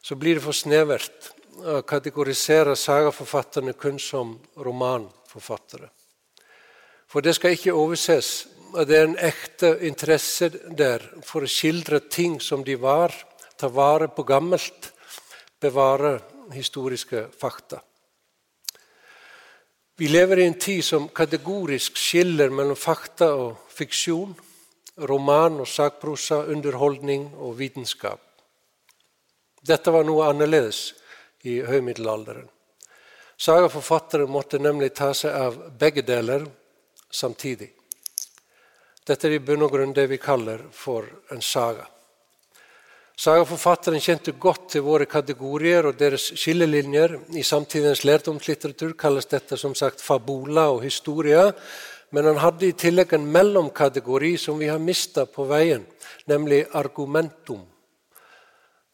[0.02, 1.28] så blir det for snevert
[1.86, 5.88] kategorisere sagaforfatterne kun som romanforfattere.
[7.10, 8.46] For det skal ikke overses
[8.78, 13.14] at det er en ekte interesse der for å skildre ting som de var,
[13.58, 14.92] ta vare på gammelt,
[15.60, 16.20] bevare
[16.54, 17.80] historiske fakta.
[20.00, 24.32] Vi lever i en tid som kategorisk skiller mellom fakta og fiksjon,
[25.10, 28.22] roman og sakprosa, underholdning og vitenskap.
[29.60, 30.94] Dette var noe annerledes
[31.42, 32.48] i høymiddelalderen.
[33.40, 36.44] Sagaforfattere måtte nemlig ta seg av begge deler
[37.10, 37.70] samtidig.
[39.06, 41.86] Dette er i bunn og grunn det vi kaller for en saga.
[43.20, 47.18] Sagaforfatteren kjente godt til våre kategorier og deres skillelinjer.
[47.36, 51.50] I samtidens lærdomslitteratur kalles dette som sagt fabula og historia.
[52.16, 55.84] Men han hadde i tillegg en mellomkategori som vi har mista på veien,
[56.26, 57.60] nemlig argumentum.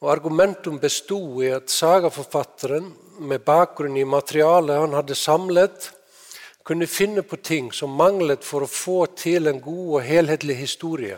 [0.05, 5.91] Og Argumentum bestod i at sagaforfatteren, med bakgrunn i materialet han hadde samlet,
[6.67, 11.17] kunne finne på ting som manglet for å få til en god og helhetlig historie.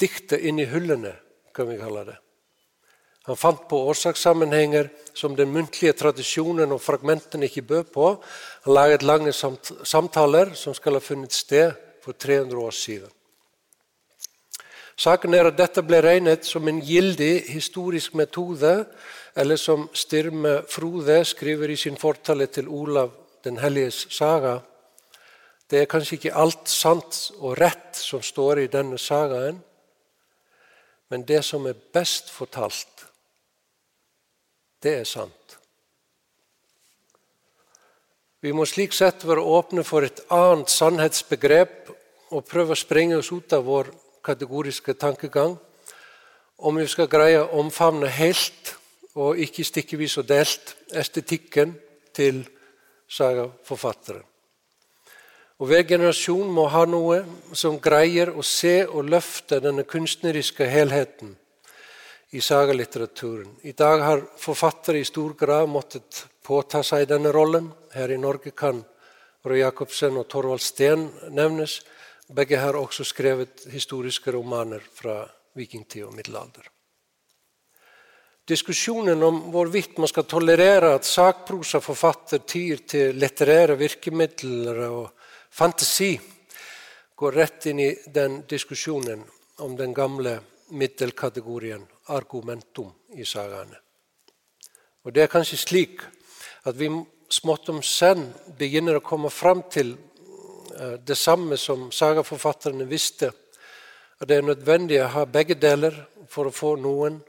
[0.00, 1.12] Dikte inn i hullene,
[1.52, 2.16] kan vi kalle det.
[3.28, 8.06] Han fant på årsakssammenhenger som den muntlige tradisjonen og fragmentene ikke bød på.
[8.64, 13.12] Han laget lange samtaler som skal ha funnet sted for 300 år siden.
[14.96, 18.84] Saken er at dette ble regnet som en gildig historisk metode,
[19.36, 23.12] eller som Styrme Frode skriver i sin fortale til Olav
[23.44, 24.60] den helliges saga.
[25.70, 29.62] Det er kanskje ikke alt sant og rett som står i denne sagaen,
[31.12, 33.02] Men det som er best fortalt,
[34.82, 35.58] det er sant.
[38.40, 41.92] Vi må slik sett være åpne for et annet sannhetsbegrep
[42.32, 43.92] og prøve å sprenge oss ut av vår
[44.24, 45.56] kategoriske tankegang.
[46.58, 48.76] Om vi skal greie å omfavne helt
[49.14, 51.74] og ikke stykkevis og delt estetikken
[52.14, 52.44] til
[53.10, 54.22] sagaforfatteren.
[55.62, 57.20] Og Hver generasjon må ha noe
[57.54, 61.36] som greier å se og løfte denne kunstneriske helheten
[62.34, 63.60] i sagalitteraturen.
[63.62, 67.68] I dag har forfattere i stor grad måttet påta seg denne rollen.
[67.94, 68.80] Her i Norge kan
[69.44, 71.80] Røe Jacobsen og Torvald Steen nevnes.
[72.28, 75.24] Begge har også skrevet historiske romaner fra
[75.58, 76.68] vikingtid og middelalder.
[78.48, 85.12] Diskusjonen om hvorvidt man skal tolerere at sakprosaforfatter tyr til litterære virkemidler og
[85.52, 86.16] Fantasi
[87.14, 89.22] går rett inn i den diskusjonen
[89.62, 90.38] om den gamle
[90.72, 93.78] middelkategorien argumentum i sagaene.
[95.04, 96.02] Og Det er kanskje slik
[96.64, 96.88] at vi
[97.30, 99.94] smått om senn begynner å komme fram til
[101.04, 103.32] det samme som sagaforfatterne visste.
[104.20, 105.96] At det er nødvendig å ha begge deler
[106.30, 107.20] for å få noen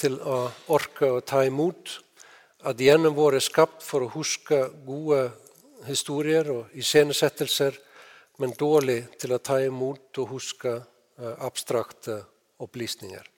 [0.00, 1.98] til å orke å ta imot.
[2.64, 5.26] At gjennom vår er skapt for å huske gode
[5.84, 7.76] historier og iscenesettelser,
[8.40, 12.22] men dårlig til å ta imot og huske eh, abstrakte
[12.64, 13.28] opplysninger.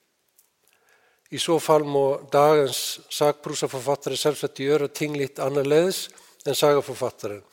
[1.29, 6.05] I så fall må dagens sakprosaforfattere selvsagt gjøre ting litt annerledes
[6.47, 7.43] enn sagaforfatteren.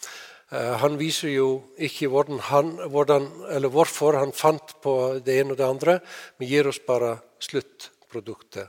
[0.52, 3.28] Eh, han viser jo ikke hvordan han, hvordan,
[3.72, 6.00] hvorfor han fant på det ene og det andre,
[6.38, 8.68] men gir oss bare sluttproduktet.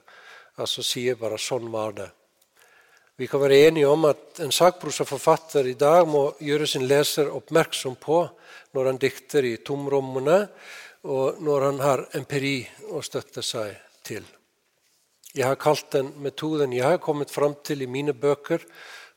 [0.57, 2.11] Altså sier bare 'sånn var det'.
[3.17, 7.95] Vi kan være enige om at en sakprosaforfatter i dag må gjøre sin leser oppmerksom
[7.95, 8.29] på
[8.73, 10.49] når han dikter i tomrommene,
[11.03, 14.25] og når han har empiri å støtte seg til.
[15.35, 18.59] Jeg har kalt den metoden jeg har kommet fram til i mine bøker,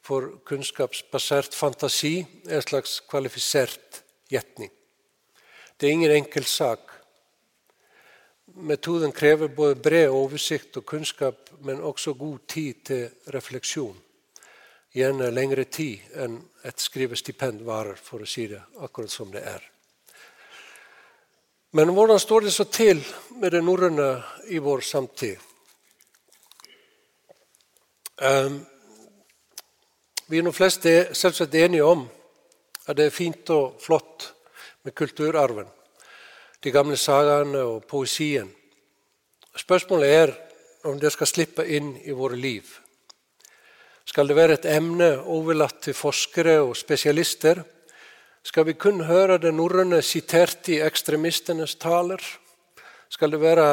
[0.08, 4.70] for kunnskapsbasert fantasi, er en slags kvalifisert gjetning.
[5.76, 6.94] Det er ingen enkel sak.
[8.56, 13.98] Metoden krever både bred oversikt og kunnskap, men også god tid til refleksjon.
[14.96, 19.60] Gjerne lengre tid enn et skrivestipend varer, for å si det akkurat som det er.
[21.76, 23.04] Men hvordan står det så til
[23.36, 24.08] med det norrøne
[24.48, 25.36] i vår samtid?
[28.18, 28.62] Um,
[30.28, 32.04] vi er de fleste selvsagt enige om
[32.88, 34.32] at det er fint og flott
[34.84, 35.68] med kulturarven
[36.64, 38.48] de gamle sagaene og poesien.
[39.56, 40.34] Spørsmålet er
[40.88, 42.66] om det skal slippe inn i våre liv.
[44.08, 47.62] Skal det være et emne overlatt til forskere og spesialister?
[48.42, 52.22] Skal vi kun høre det norrøne sitert i ekstremistenes taler?
[53.08, 53.68] Skal det være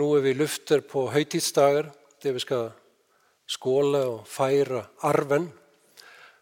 [0.00, 1.90] noe vi lufter på høytidsdager,
[2.22, 2.72] det vi skal
[3.46, 5.50] skåle og feire arven,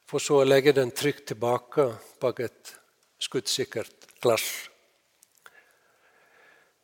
[0.06, 1.88] for så å legge den trygt tilbake
[2.20, 2.74] bak et
[3.22, 4.68] skuddsikkert glass?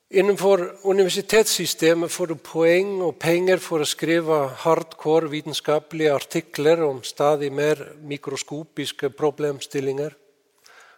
[0.09, 7.50] Innenfor universitetssystemet får du poeng og penger for å skrive hardcore vitenskapelige artikler om stadig
[7.52, 10.16] mer mikroskopiske problemstillinger,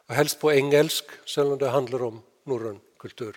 [0.06, 3.34] og helst på engelsk, selv om det handler om norrøn kultur.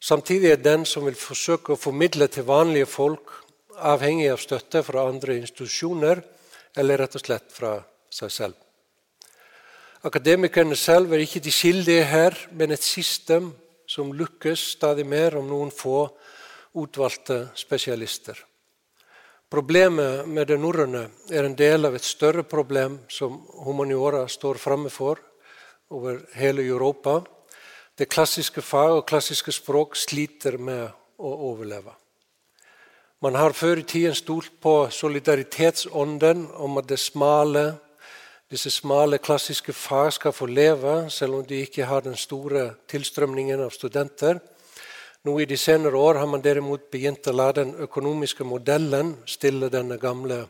[0.00, 3.43] Samtidig er den som vil forsøke å formidle til vanlige folk,
[3.78, 6.22] avhengig av støtte fra andre institusjoner
[6.76, 7.76] eller rett og slett fra
[8.12, 8.56] seg selv.
[10.04, 13.52] Akademikerne selv er ikke de skyldige her, men et system
[13.88, 16.08] som lukkes stadig mer om noen få
[16.76, 18.36] utvalgte spesialister.
[19.48, 24.90] Problemet med det norrøne er en del av et større problem som humaniora står framme
[24.90, 25.20] for
[25.94, 27.20] over hele Europa.
[27.94, 31.94] Det klassiske fag og klassiske språk sliter med å overleve.
[33.24, 37.62] Man har før i tiden stolt på solidaritetsånden om at det smale,
[38.52, 43.62] disse smale, klassiske fag skal få leve, selv om de ikke har den store tilstrømningen
[43.64, 44.42] av studenter.
[45.24, 49.72] Nå I de senere år har man derimot begynt å la den økonomiske modellen stille
[49.72, 50.42] denne gamle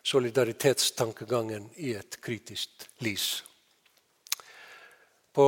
[0.00, 3.42] solidaritetstankegangen i et kritisk lys.
[5.34, 5.46] På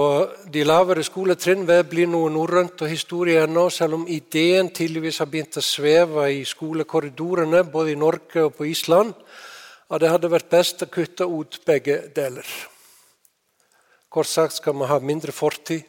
[0.51, 5.61] de lavere skoletrinn blir noe norrønt og historie ennå, selv om ideen tydeligvis har begynt
[5.61, 9.15] å sveve i skolekorridorene både i Norge og på Island
[9.87, 12.49] at det hadde vært best å kutte ut begge deler.
[14.11, 15.85] Kort sagt skal man ha mindre fortid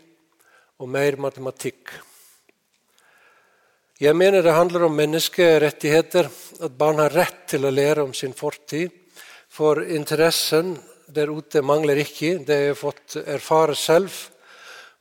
[0.78, 1.90] og mer matematikk.
[3.98, 6.30] Jeg mener det handler om menneskerettigheter,
[6.62, 8.94] at barn har rett til å lære om sin fortid.
[9.50, 10.76] For interessen
[11.08, 12.38] der ute mangler ikke.
[12.44, 14.12] Det har jeg fått erfare selv.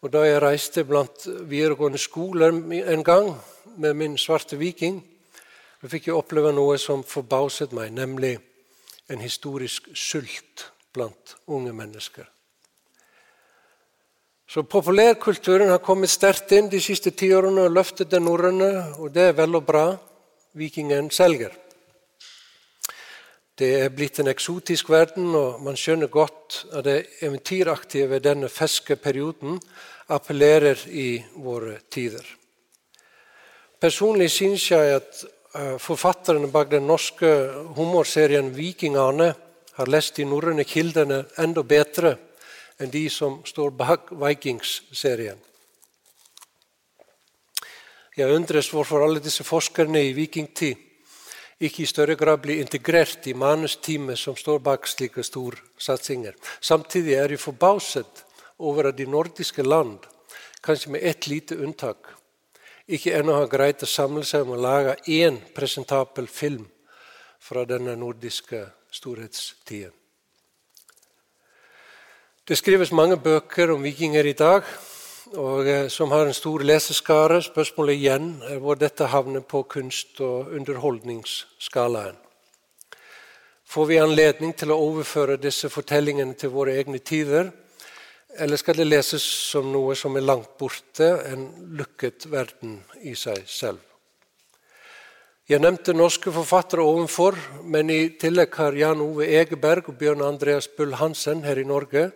[0.02, 3.34] Og Da jeg reiste blant videregående skoler en gang
[3.76, 5.02] med min svarte viking,
[5.80, 8.38] så fikk jeg oppleve noe som forbauset meg, nemlig
[9.08, 12.26] en historisk sult blant unge mennesker.
[14.46, 19.30] Så Populærkulturen har kommet sterkt inn de siste tiårene og løftet den norrøne, og det
[19.30, 19.86] er vel og bra.
[20.54, 21.50] Vikingen selger.
[23.56, 28.50] Det er blitt en eksotisk verden, og man skjønner godt at det eventyraktige ved denne
[28.52, 29.56] ferske perioden
[30.12, 32.26] appellerer i våre tider.
[33.80, 35.24] Personlig syns jeg at
[35.56, 37.30] forfatteren forfatterne bak den norske
[37.78, 39.32] humorserien 'Vikingane'
[39.72, 42.16] har lest de norrøne kildene enda bedre
[42.80, 45.38] enn de som står bak Vikings-serien.
[48.16, 50.85] Jeg undres hvorfor alle disse forskerne i vikingtid
[51.60, 56.36] ikke i større grad blir integrert i manusteamet som står bak slike storsatsinger.
[56.60, 58.24] Samtidig er jeg forbauset
[58.58, 59.98] over at de nordiske land,
[60.62, 62.12] kanskje med ett lite unntak,
[62.88, 66.66] ikke ennå har greid å samle seg om å lage én presentabel film
[67.42, 68.62] fra denne nordiske
[68.94, 69.94] storhetstiden.
[72.46, 74.62] Det skrives mange bøker om vikinger i dag,
[75.34, 77.40] og eh, som har en stor leseskare.
[77.42, 82.16] Spørsmålet igjen er hvor dette havner på kunst- og underholdningsskalaen.
[83.66, 87.50] Får vi anledning til å overføre disse fortellingene til våre egne tider?
[88.38, 93.42] Eller skal det leses som noe som er langt borte, en lukket verden i seg
[93.50, 93.80] selv?
[95.46, 100.66] Jeg nevnte norske forfattere ovenfor, men i tillegg har Jan Ove Egeberg og Bjørn Andreas
[100.66, 102.10] Bull Hansen her i Norge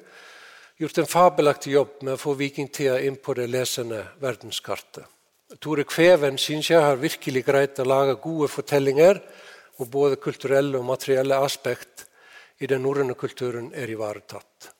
[0.80, 5.04] gjort en fabelaktig jobb med å få vikingtida inn på det lesende verdenskartet.
[5.60, 9.18] Tore Kveven syns jeg har virkelig greid å lage gode fortellinger
[9.76, 12.06] hvor både kulturelle og materielle aspekt
[12.60, 14.70] i den norrøne kulturen er ivaretatt.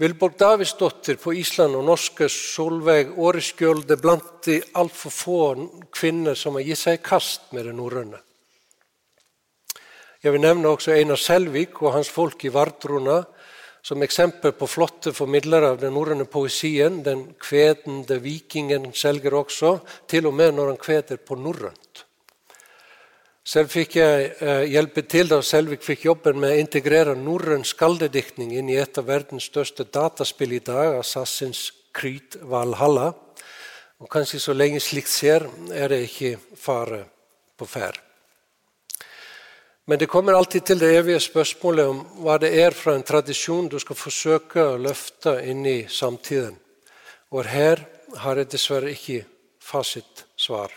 [0.00, 5.40] Vilborg Davidsdottir på Island og norske Solveig Åreskjølde blant de altfor få
[5.92, 8.20] kvinner som har gitt seg i kast med det norrøne.
[10.20, 13.22] Jeg vil nevne også Einar Selvik og hans folk i Vardrona,
[13.82, 17.00] som eksempel på flotte formidlere av den norrøne poesien.
[17.06, 19.78] Den kvedende vikingen selger også,
[20.08, 22.04] til og med når han kveder på norrønt.
[23.50, 28.52] Selv fikk jeg eh, hjelpe til da Selvik fikk jobben med å integrere norrøn skaldediktning
[28.54, 33.08] inn i et av verdens største dataspill i dag, Assassins Creed Valhalla.
[34.00, 37.02] Og kanskje så lenge slikt skjer, er det ikke fare
[37.58, 38.09] på ferd.
[39.90, 43.66] Men det kommer alltid til det evige spørsmålet om hva det er fra en tradisjon
[43.66, 46.52] du skal forsøke å løfte inn i samtiden.
[47.34, 47.80] Og her
[48.22, 49.24] har jeg dessverre ikke
[49.58, 50.76] fasitsvar.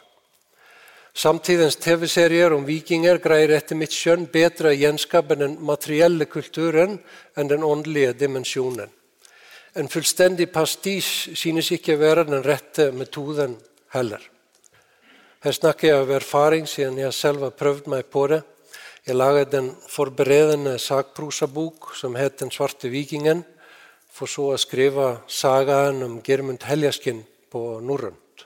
[1.14, 6.96] Samtidens TV-serier om vikinger greier etter mitt skjønn bedre å gjenskape den materielle kulturen
[7.38, 8.90] enn den åndelige dimensjonen.
[9.78, 13.60] En fullstendig pastisj synes ikke å være den rette metoden
[13.94, 14.26] heller.
[15.46, 18.42] Her snakker jeg av erfaring, siden jeg selv har prøvd meg på det.
[19.04, 23.44] Jeg laget en forberedende sakprosabok som het 'Den svarte vikingen',
[24.10, 28.46] for så å skrive sagaen om Germund Heljaskin på norrønt.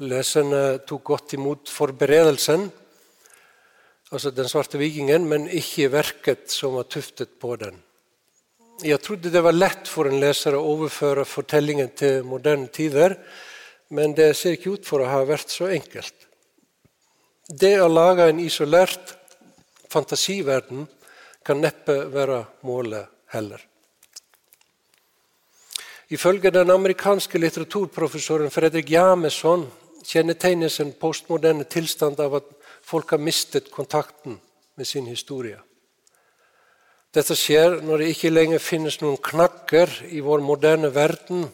[0.00, 2.72] Leserne tok godt imot forberedelsen,
[4.10, 7.82] altså 'Den svarte vikingen', men ikke verket som var tuftet på den.
[8.82, 13.16] Jeg trodde det var lett for en leser å overføre fortellingen til moderne tider,
[13.90, 16.14] men det ser ikke ut for å ha vært så enkelt.
[17.48, 19.19] Det å lage en isolert
[19.90, 20.86] fantasiverden
[21.44, 23.60] kan neppe være målet heller.
[26.10, 29.68] Ifølge den amerikanske litteraturprofessoren Fredrik Jameson
[30.06, 32.48] kjennetegnes en postmoderne tilstand av at
[32.82, 34.40] folk har mistet kontakten
[34.76, 35.60] med sin historie.
[37.14, 41.48] Dette skjer når det ikke lenger finnes noen knakker i vår moderne verden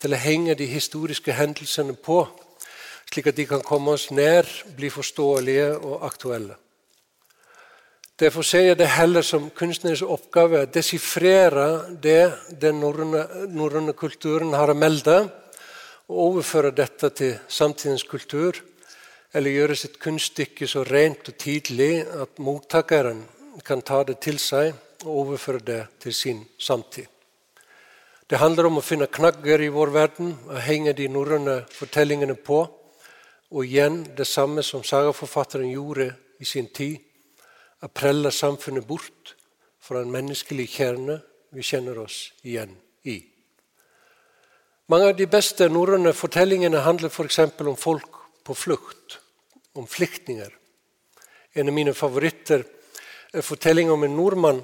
[0.00, 2.22] til å henge de historiske hendelsene på,
[3.08, 6.56] slik at de kan komme oss nær, bli forståelige og aktuelle.
[8.18, 11.66] Derfor ser jeg det heller som kunstnerens oppgave å desifrere
[12.02, 15.20] det den norrøne kulturen har å melde,
[16.08, 18.58] og overføre dette til samtidens kultur,
[19.30, 23.22] eller gjøre sitt kunststykke så rent og tidlig at mottakeren
[23.62, 24.72] kan ta det til seg
[25.04, 27.06] og overføre det til sin samtid.
[28.26, 32.64] Det handler om å finne knagger i vår verden og henge de norrøne fortellingene på.
[33.54, 36.10] Og igjen det samme som sagaforfatteren gjorde
[36.42, 36.98] i sin tid
[37.82, 39.34] å prelle samfunnet bort
[39.78, 41.20] fra en menneskelig kjerne
[41.54, 42.74] vi kjenner oss igjen
[43.08, 43.20] i.
[44.88, 47.38] Mange av de beste norrøne fortellingene handler f.eks.
[47.60, 49.18] om folk på flukt,
[49.76, 50.48] om flyktninger.
[51.54, 52.64] En av mine favoritter
[53.32, 54.62] er fortellingen om en nordmann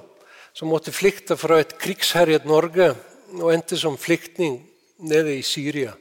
[0.56, 2.92] som måtte flykte fra et krigsherjet Norge
[3.40, 4.60] og endte som flyktning
[5.04, 5.92] nede i Syria,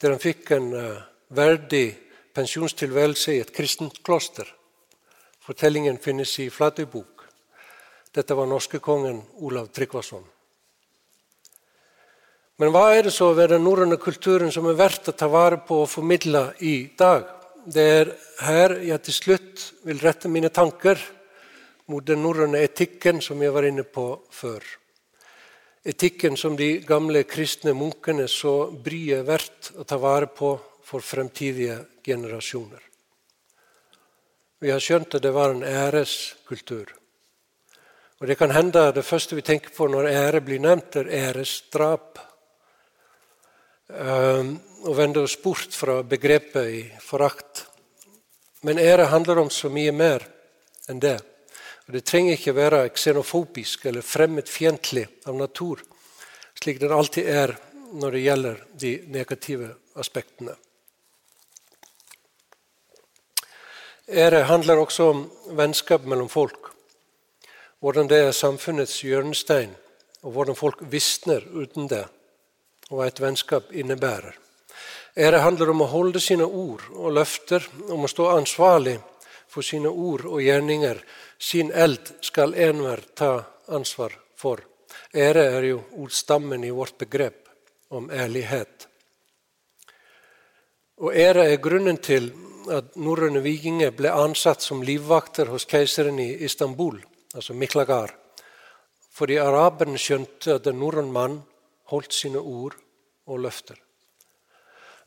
[0.00, 1.94] der han fikk en uh, verdig
[2.34, 4.48] pensjonstilværelse i et kristent kloster.
[5.40, 7.24] Fortellingen finnes i Flatøybok.
[8.12, 10.24] Dette var norskekongen Olav Tryggvason.
[12.60, 15.62] Men hva er det så ved den norrøne kulturen som er verdt å ta vare
[15.64, 17.24] på og formidle i dag?
[17.64, 18.12] Det er
[18.44, 21.00] her jeg til slutt vil rette mine tanker
[21.88, 24.60] mot den norrøne etikken som jeg var inne på før.
[25.88, 30.52] Etikken som de gamle kristne munkene så bryet verdt å ta vare på
[30.84, 32.89] for fremtidige generasjoner.
[34.60, 36.90] Vi har skjønt at det var en æreskultur.
[38.20, 42.18] Og Det kan hende det første vi tenker på når ære blir nevnt, er æresdrap.
[43.90, 44.44] Å
[44.80, 47.66] og vende oss bort fra begrepet i forakt.
[48.62, 50.24] Men ære handler om så mye mer
[50.88, 51.18] enn det.
[51.88, 55.80] Og Det trenger ikke være xenofobisk eller fremmedfiendtlig av natur,
[56.54, 57.56] slik den alltid er
[57.92, 60.54] når det gjelder de negative aspektene.
[64.10, 65.20] Ære handler også om
[65.54, 66.72] vennskap mellom folk.
[67.78, 69.70] Hvordan det er samfunnets hjørnestein,
[70.22, 72.06] og hvordan folk visner uten det
[72.90, 74.34] og hva et vennskap innebærer.
[75.14, 78.96] Ære handler om å holde sine ord og løfter, om å stå ansvarlig
[79.50, 80.98] for sine ord og gjerninger.
[81.38, 83.32] Sin eld skal enhver ta
[83.70, 84.58] ansvar for.
[85.14, 87.46] Ære er jo ordstammen i vårt begrep
[87.94, 88.88] om ærlighet.
[90.98, 92.32] Og ære er grunnen til
[92.68, 96.98] at norrøne vikinger ble ansatt som livvakter hos keiseren i Istanbul,
[97.34, 98.12] altså Miklagar,
[99.14, 101.40] fordi araberne skjønte at en norrøn mann
[101.90, 102.76] holdt sine ord
[103.26, 103.78] og løfter.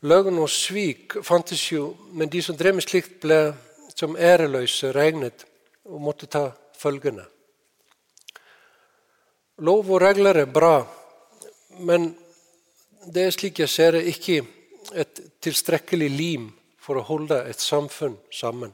[0.04, 3.54] Løgn og svik fantes jo, men de som drev med slikt, ble
[3.94, 5.46] som æreløse regnet
[5.88, 7.24] og måtte ta følgende.
[9.64, 10.82] Lov og regler er bra,
[11.86, 12.10] men
[13.06, 14.42] det er slik jeg ser det, ikke
[14.92, 16.50] et tilstrekkelig lim
[16.84, 18.72] for å holde et samfunn sammen.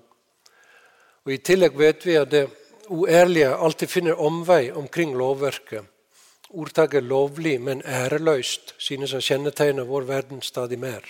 [1.25, 2.49] Og I tillegg vet vi at det
[2.91, 5.87] uærlige alltid finner omvei omkring lovverket
[6.51, 11.05] Ordtaket 'lovlig, men æreløst' synes å kjennetegne vår verden stadig mer.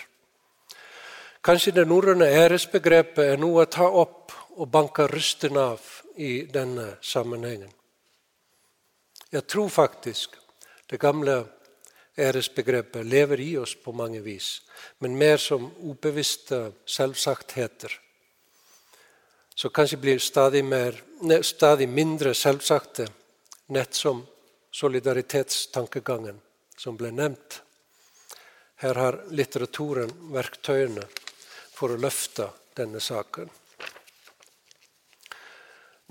[1.41, 5.81] Kanskje det norrøne æresbegrepet er noe å ta opp og banke rysten av
[6.17, 7.71] i denne sammenhengen.
[9.31, 10.37] Jeg tror faktisk
[10.89, 11.45] det gamle
[12.17, 14.61] æresbegrepet lever i oss på mange vis,
[14.99, 17.99] men mer som ubevisste selvsagtheter.
[19.55, 20.95] Så kanskje blir stadig, mer,
[21.41, 23.07] stadig mindre selvsagte,
[23.67, 24.23] nett som
[24.71, 26.39] solidaritetstankegangen
[26.77, 27.61] som ble nevnt.
[28.81, 31.03] Her har litteraturen verktøyene
[31.75, 33.49] for å løfte denne saken.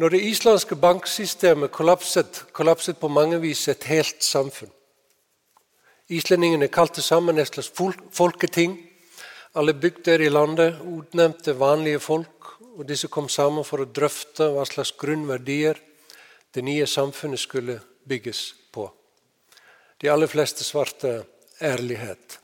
[0.00, 4.70] Når det islandske banksystemet kollapset, kollapset på mange vis et helt samfunn.
[6.10, 7.70] Islendingene kalte sammen et slags
[8.12, 8.74] folketing.
[9.54, 14.64] Alle bygder i landet utnevnte vanlige folk, og disse kom sammen for å drøfte hva
[14.66, 15.78] slags grunnverdier
[16.54, 17.76] det nye samfunnet skulle
[18.10, 18.40] bygges
[18.74, 18.88] på.
[20.02, 21.20] De aller fleste svarte
[21.62, 22.38] ærlighet.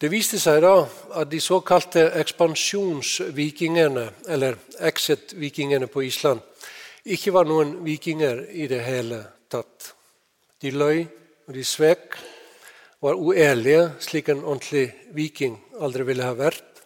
[0.00, 0.74] Det viste seg da
[1.20, 6.42] at de såkalte ekspansjonsvikingene, eller exit-vikingene på Island,
[7.06, 9.92] ikke var noen vikinger i det hele tatt.
[10.60, 11.06] De løy
[11.46, 12.16] og de svek,
[13.00, 16.82] var uærlige, slik en ordentlig viking aldri ville ha vært,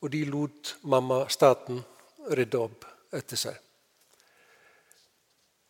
[0.00, 1.80] og de lot mamma-staten
[2.30, 2.86] rydde opp
[3.16, 3.56] etter seg.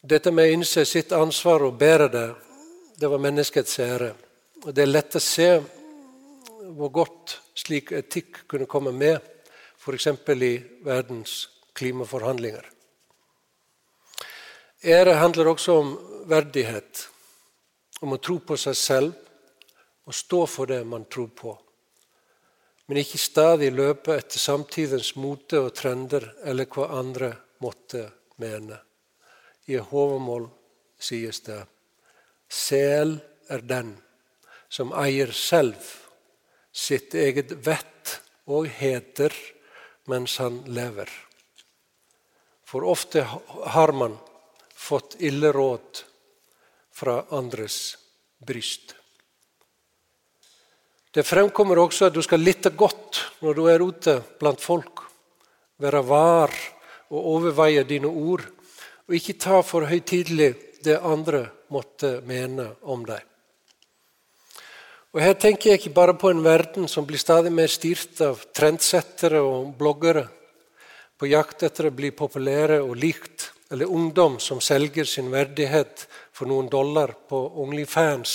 [0.01, 2.27] Dette med å innse sitt ansvar og bære det,
[3.01, 4.15] det var menneskets ære.
[4.65, 5.49] Og Det er lett å se
[6.77, 9.21] hvor godt slik etikk kunne komme med,
[9.81, 10.07] f.eks.
[10.07, 10.53] i
[10.85, 12.65] verdens klimaforhandlinger.
[14.85, 15.95] Ære handler også om
[16.29, 17.10] verdighet,
[18.01, 19.17] om å tro på seg selv
[20.09, 21.53] og stå for det man tror på.
[22.89, 27.31] Men ikke stadig løpe etter samtidens mote og trender eller hva andre
[27.63, 28.09] måtte
[28.43, 28.81] mene.
[29.71, 30.49] I hovedmål
[30.99, 31.61] sies det
[32.51, 33.15] Sel
[33.47, 33.93] er den
[34.71, 35.79] som eier selv
[36.75, 38.17] sitt eget vett
[38.51, 39.35] og heter
[40.11, 41.07] mens han lever.
[42.67, 44.17] For ofte har man
[44.75, 46.05] fått ille råd
[46.93, 47.97] fra andres
[48.39, 48.95] bryst.
[51.11, 55.03] Det fremkommer også at du skal lytte godt når du er ute blant folk.
[55.81, 56.55] Være var
[57.11, 58.45] og overveie dine ord
[59.09, 60.53] og ikke ta for høytidelig
[60.85, 63.25] det andre måtte mene om deg.
[65.11, 68.45] Og Her tenker jeg ikke bare på en verden som blir stadig mer styrt av
[68.55, 70.29] trendsettere og bloggere
[71.19, 76.07] på jakt etter å bli populære og likt, eller ungdom som selger sin verdighet
[76.41, 78.33] for noen dollar på Onlyfans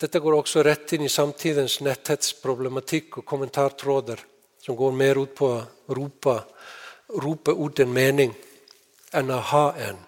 [0.00, 4.18] Dette går også rett inn i samtidens netthetsproblematikk og kommentartråder,
[4.58, 6.34] som går mer ut på å rope,
[7.22, 8.32] rope ut en mening
[9.14, 10.00] enn å ha en.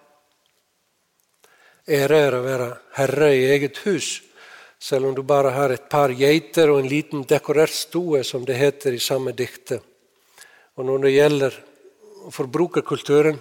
[1.87, 4.09] Ære er å være herre i eget hus,
[4.75, 8.59] selv om du bare har et par geiter og en liten dekorert stue, som det
[8.59, 9.79] heter i samme dikte.
[10.75, 11.61] Og når det gjelder
[12.35, 13.39] forbrukerkulturen,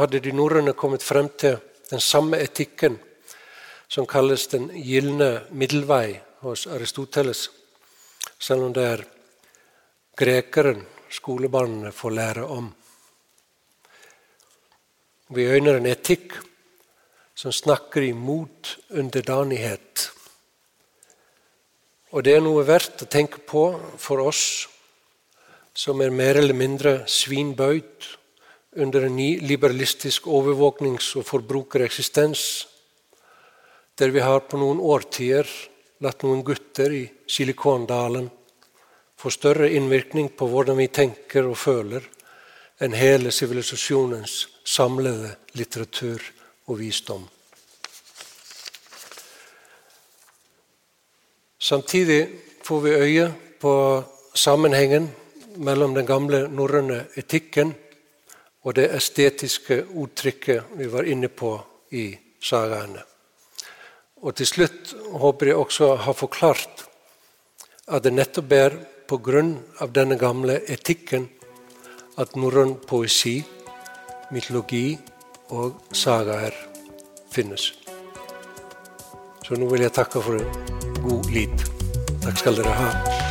[0.00, 1.60] hadde de norrøne kommet frem til
[1.90, 2.98] den samme etikken
[3.90, 7.48] som kalles den gylne middelvei hos Aristoteles,
[8.38, 9.02] selv om det er
[10.16, 12.70] grekeren skolebarna får lære om.
[15.34, 16.34] Vi øyner en etikk
[17.34, 20.10] som snakker imot underdanighet.
[22.10, 23.64] Og det er noe verdt å tenke på
[23.98, 24.44] for oss
[25.74, 28.08] som er mer eller mindre svinbøyd
[28.76, 32.66] under en ny liberalistisk overvåknings- og forbrukereksistens,
[33.98, 35.48] der vi har på noen årtier
[36.00, 38.30] latt noen gutter i Silikondalen
[39.20, 42.00] få større innvirkning på hvordan vi tenker og føler,
[42.80, 46.22] enn hele sivilisasjonens samlede litteratur
[46.70, 47.26] og visdom.
[51.60, 52.22] Samtidig
[52.64, 53.26] får vi øye
[53.60, 53.74] på
[54.34, 55.10] sammenhengen
[55.60, 57.74] mellom den gamle norrøne etikken
[58.64, 61.54] og det estetiske uttrykket vi var inne på
[61.96, 62.10] i
[62.42, 63.02] sagaene.
[64.20, 66.84] Og til slutt håper jeg også å ha forklart
[67.90, 68.76] at det nettopp er
[69.08, 69.42] pga.
[69.88, 71.28] denne gamle etikken
[72.16, 73.42] at norrøn poesi,
[74.30, 74.98] mytologi
[75.50, 76.54] og sagaer
[77.32, 77.72] finnes.
[79.42, 81.66] Så nå vil jeg takke for en god lid.
[82.22, 83.29] Takk skal dere ha.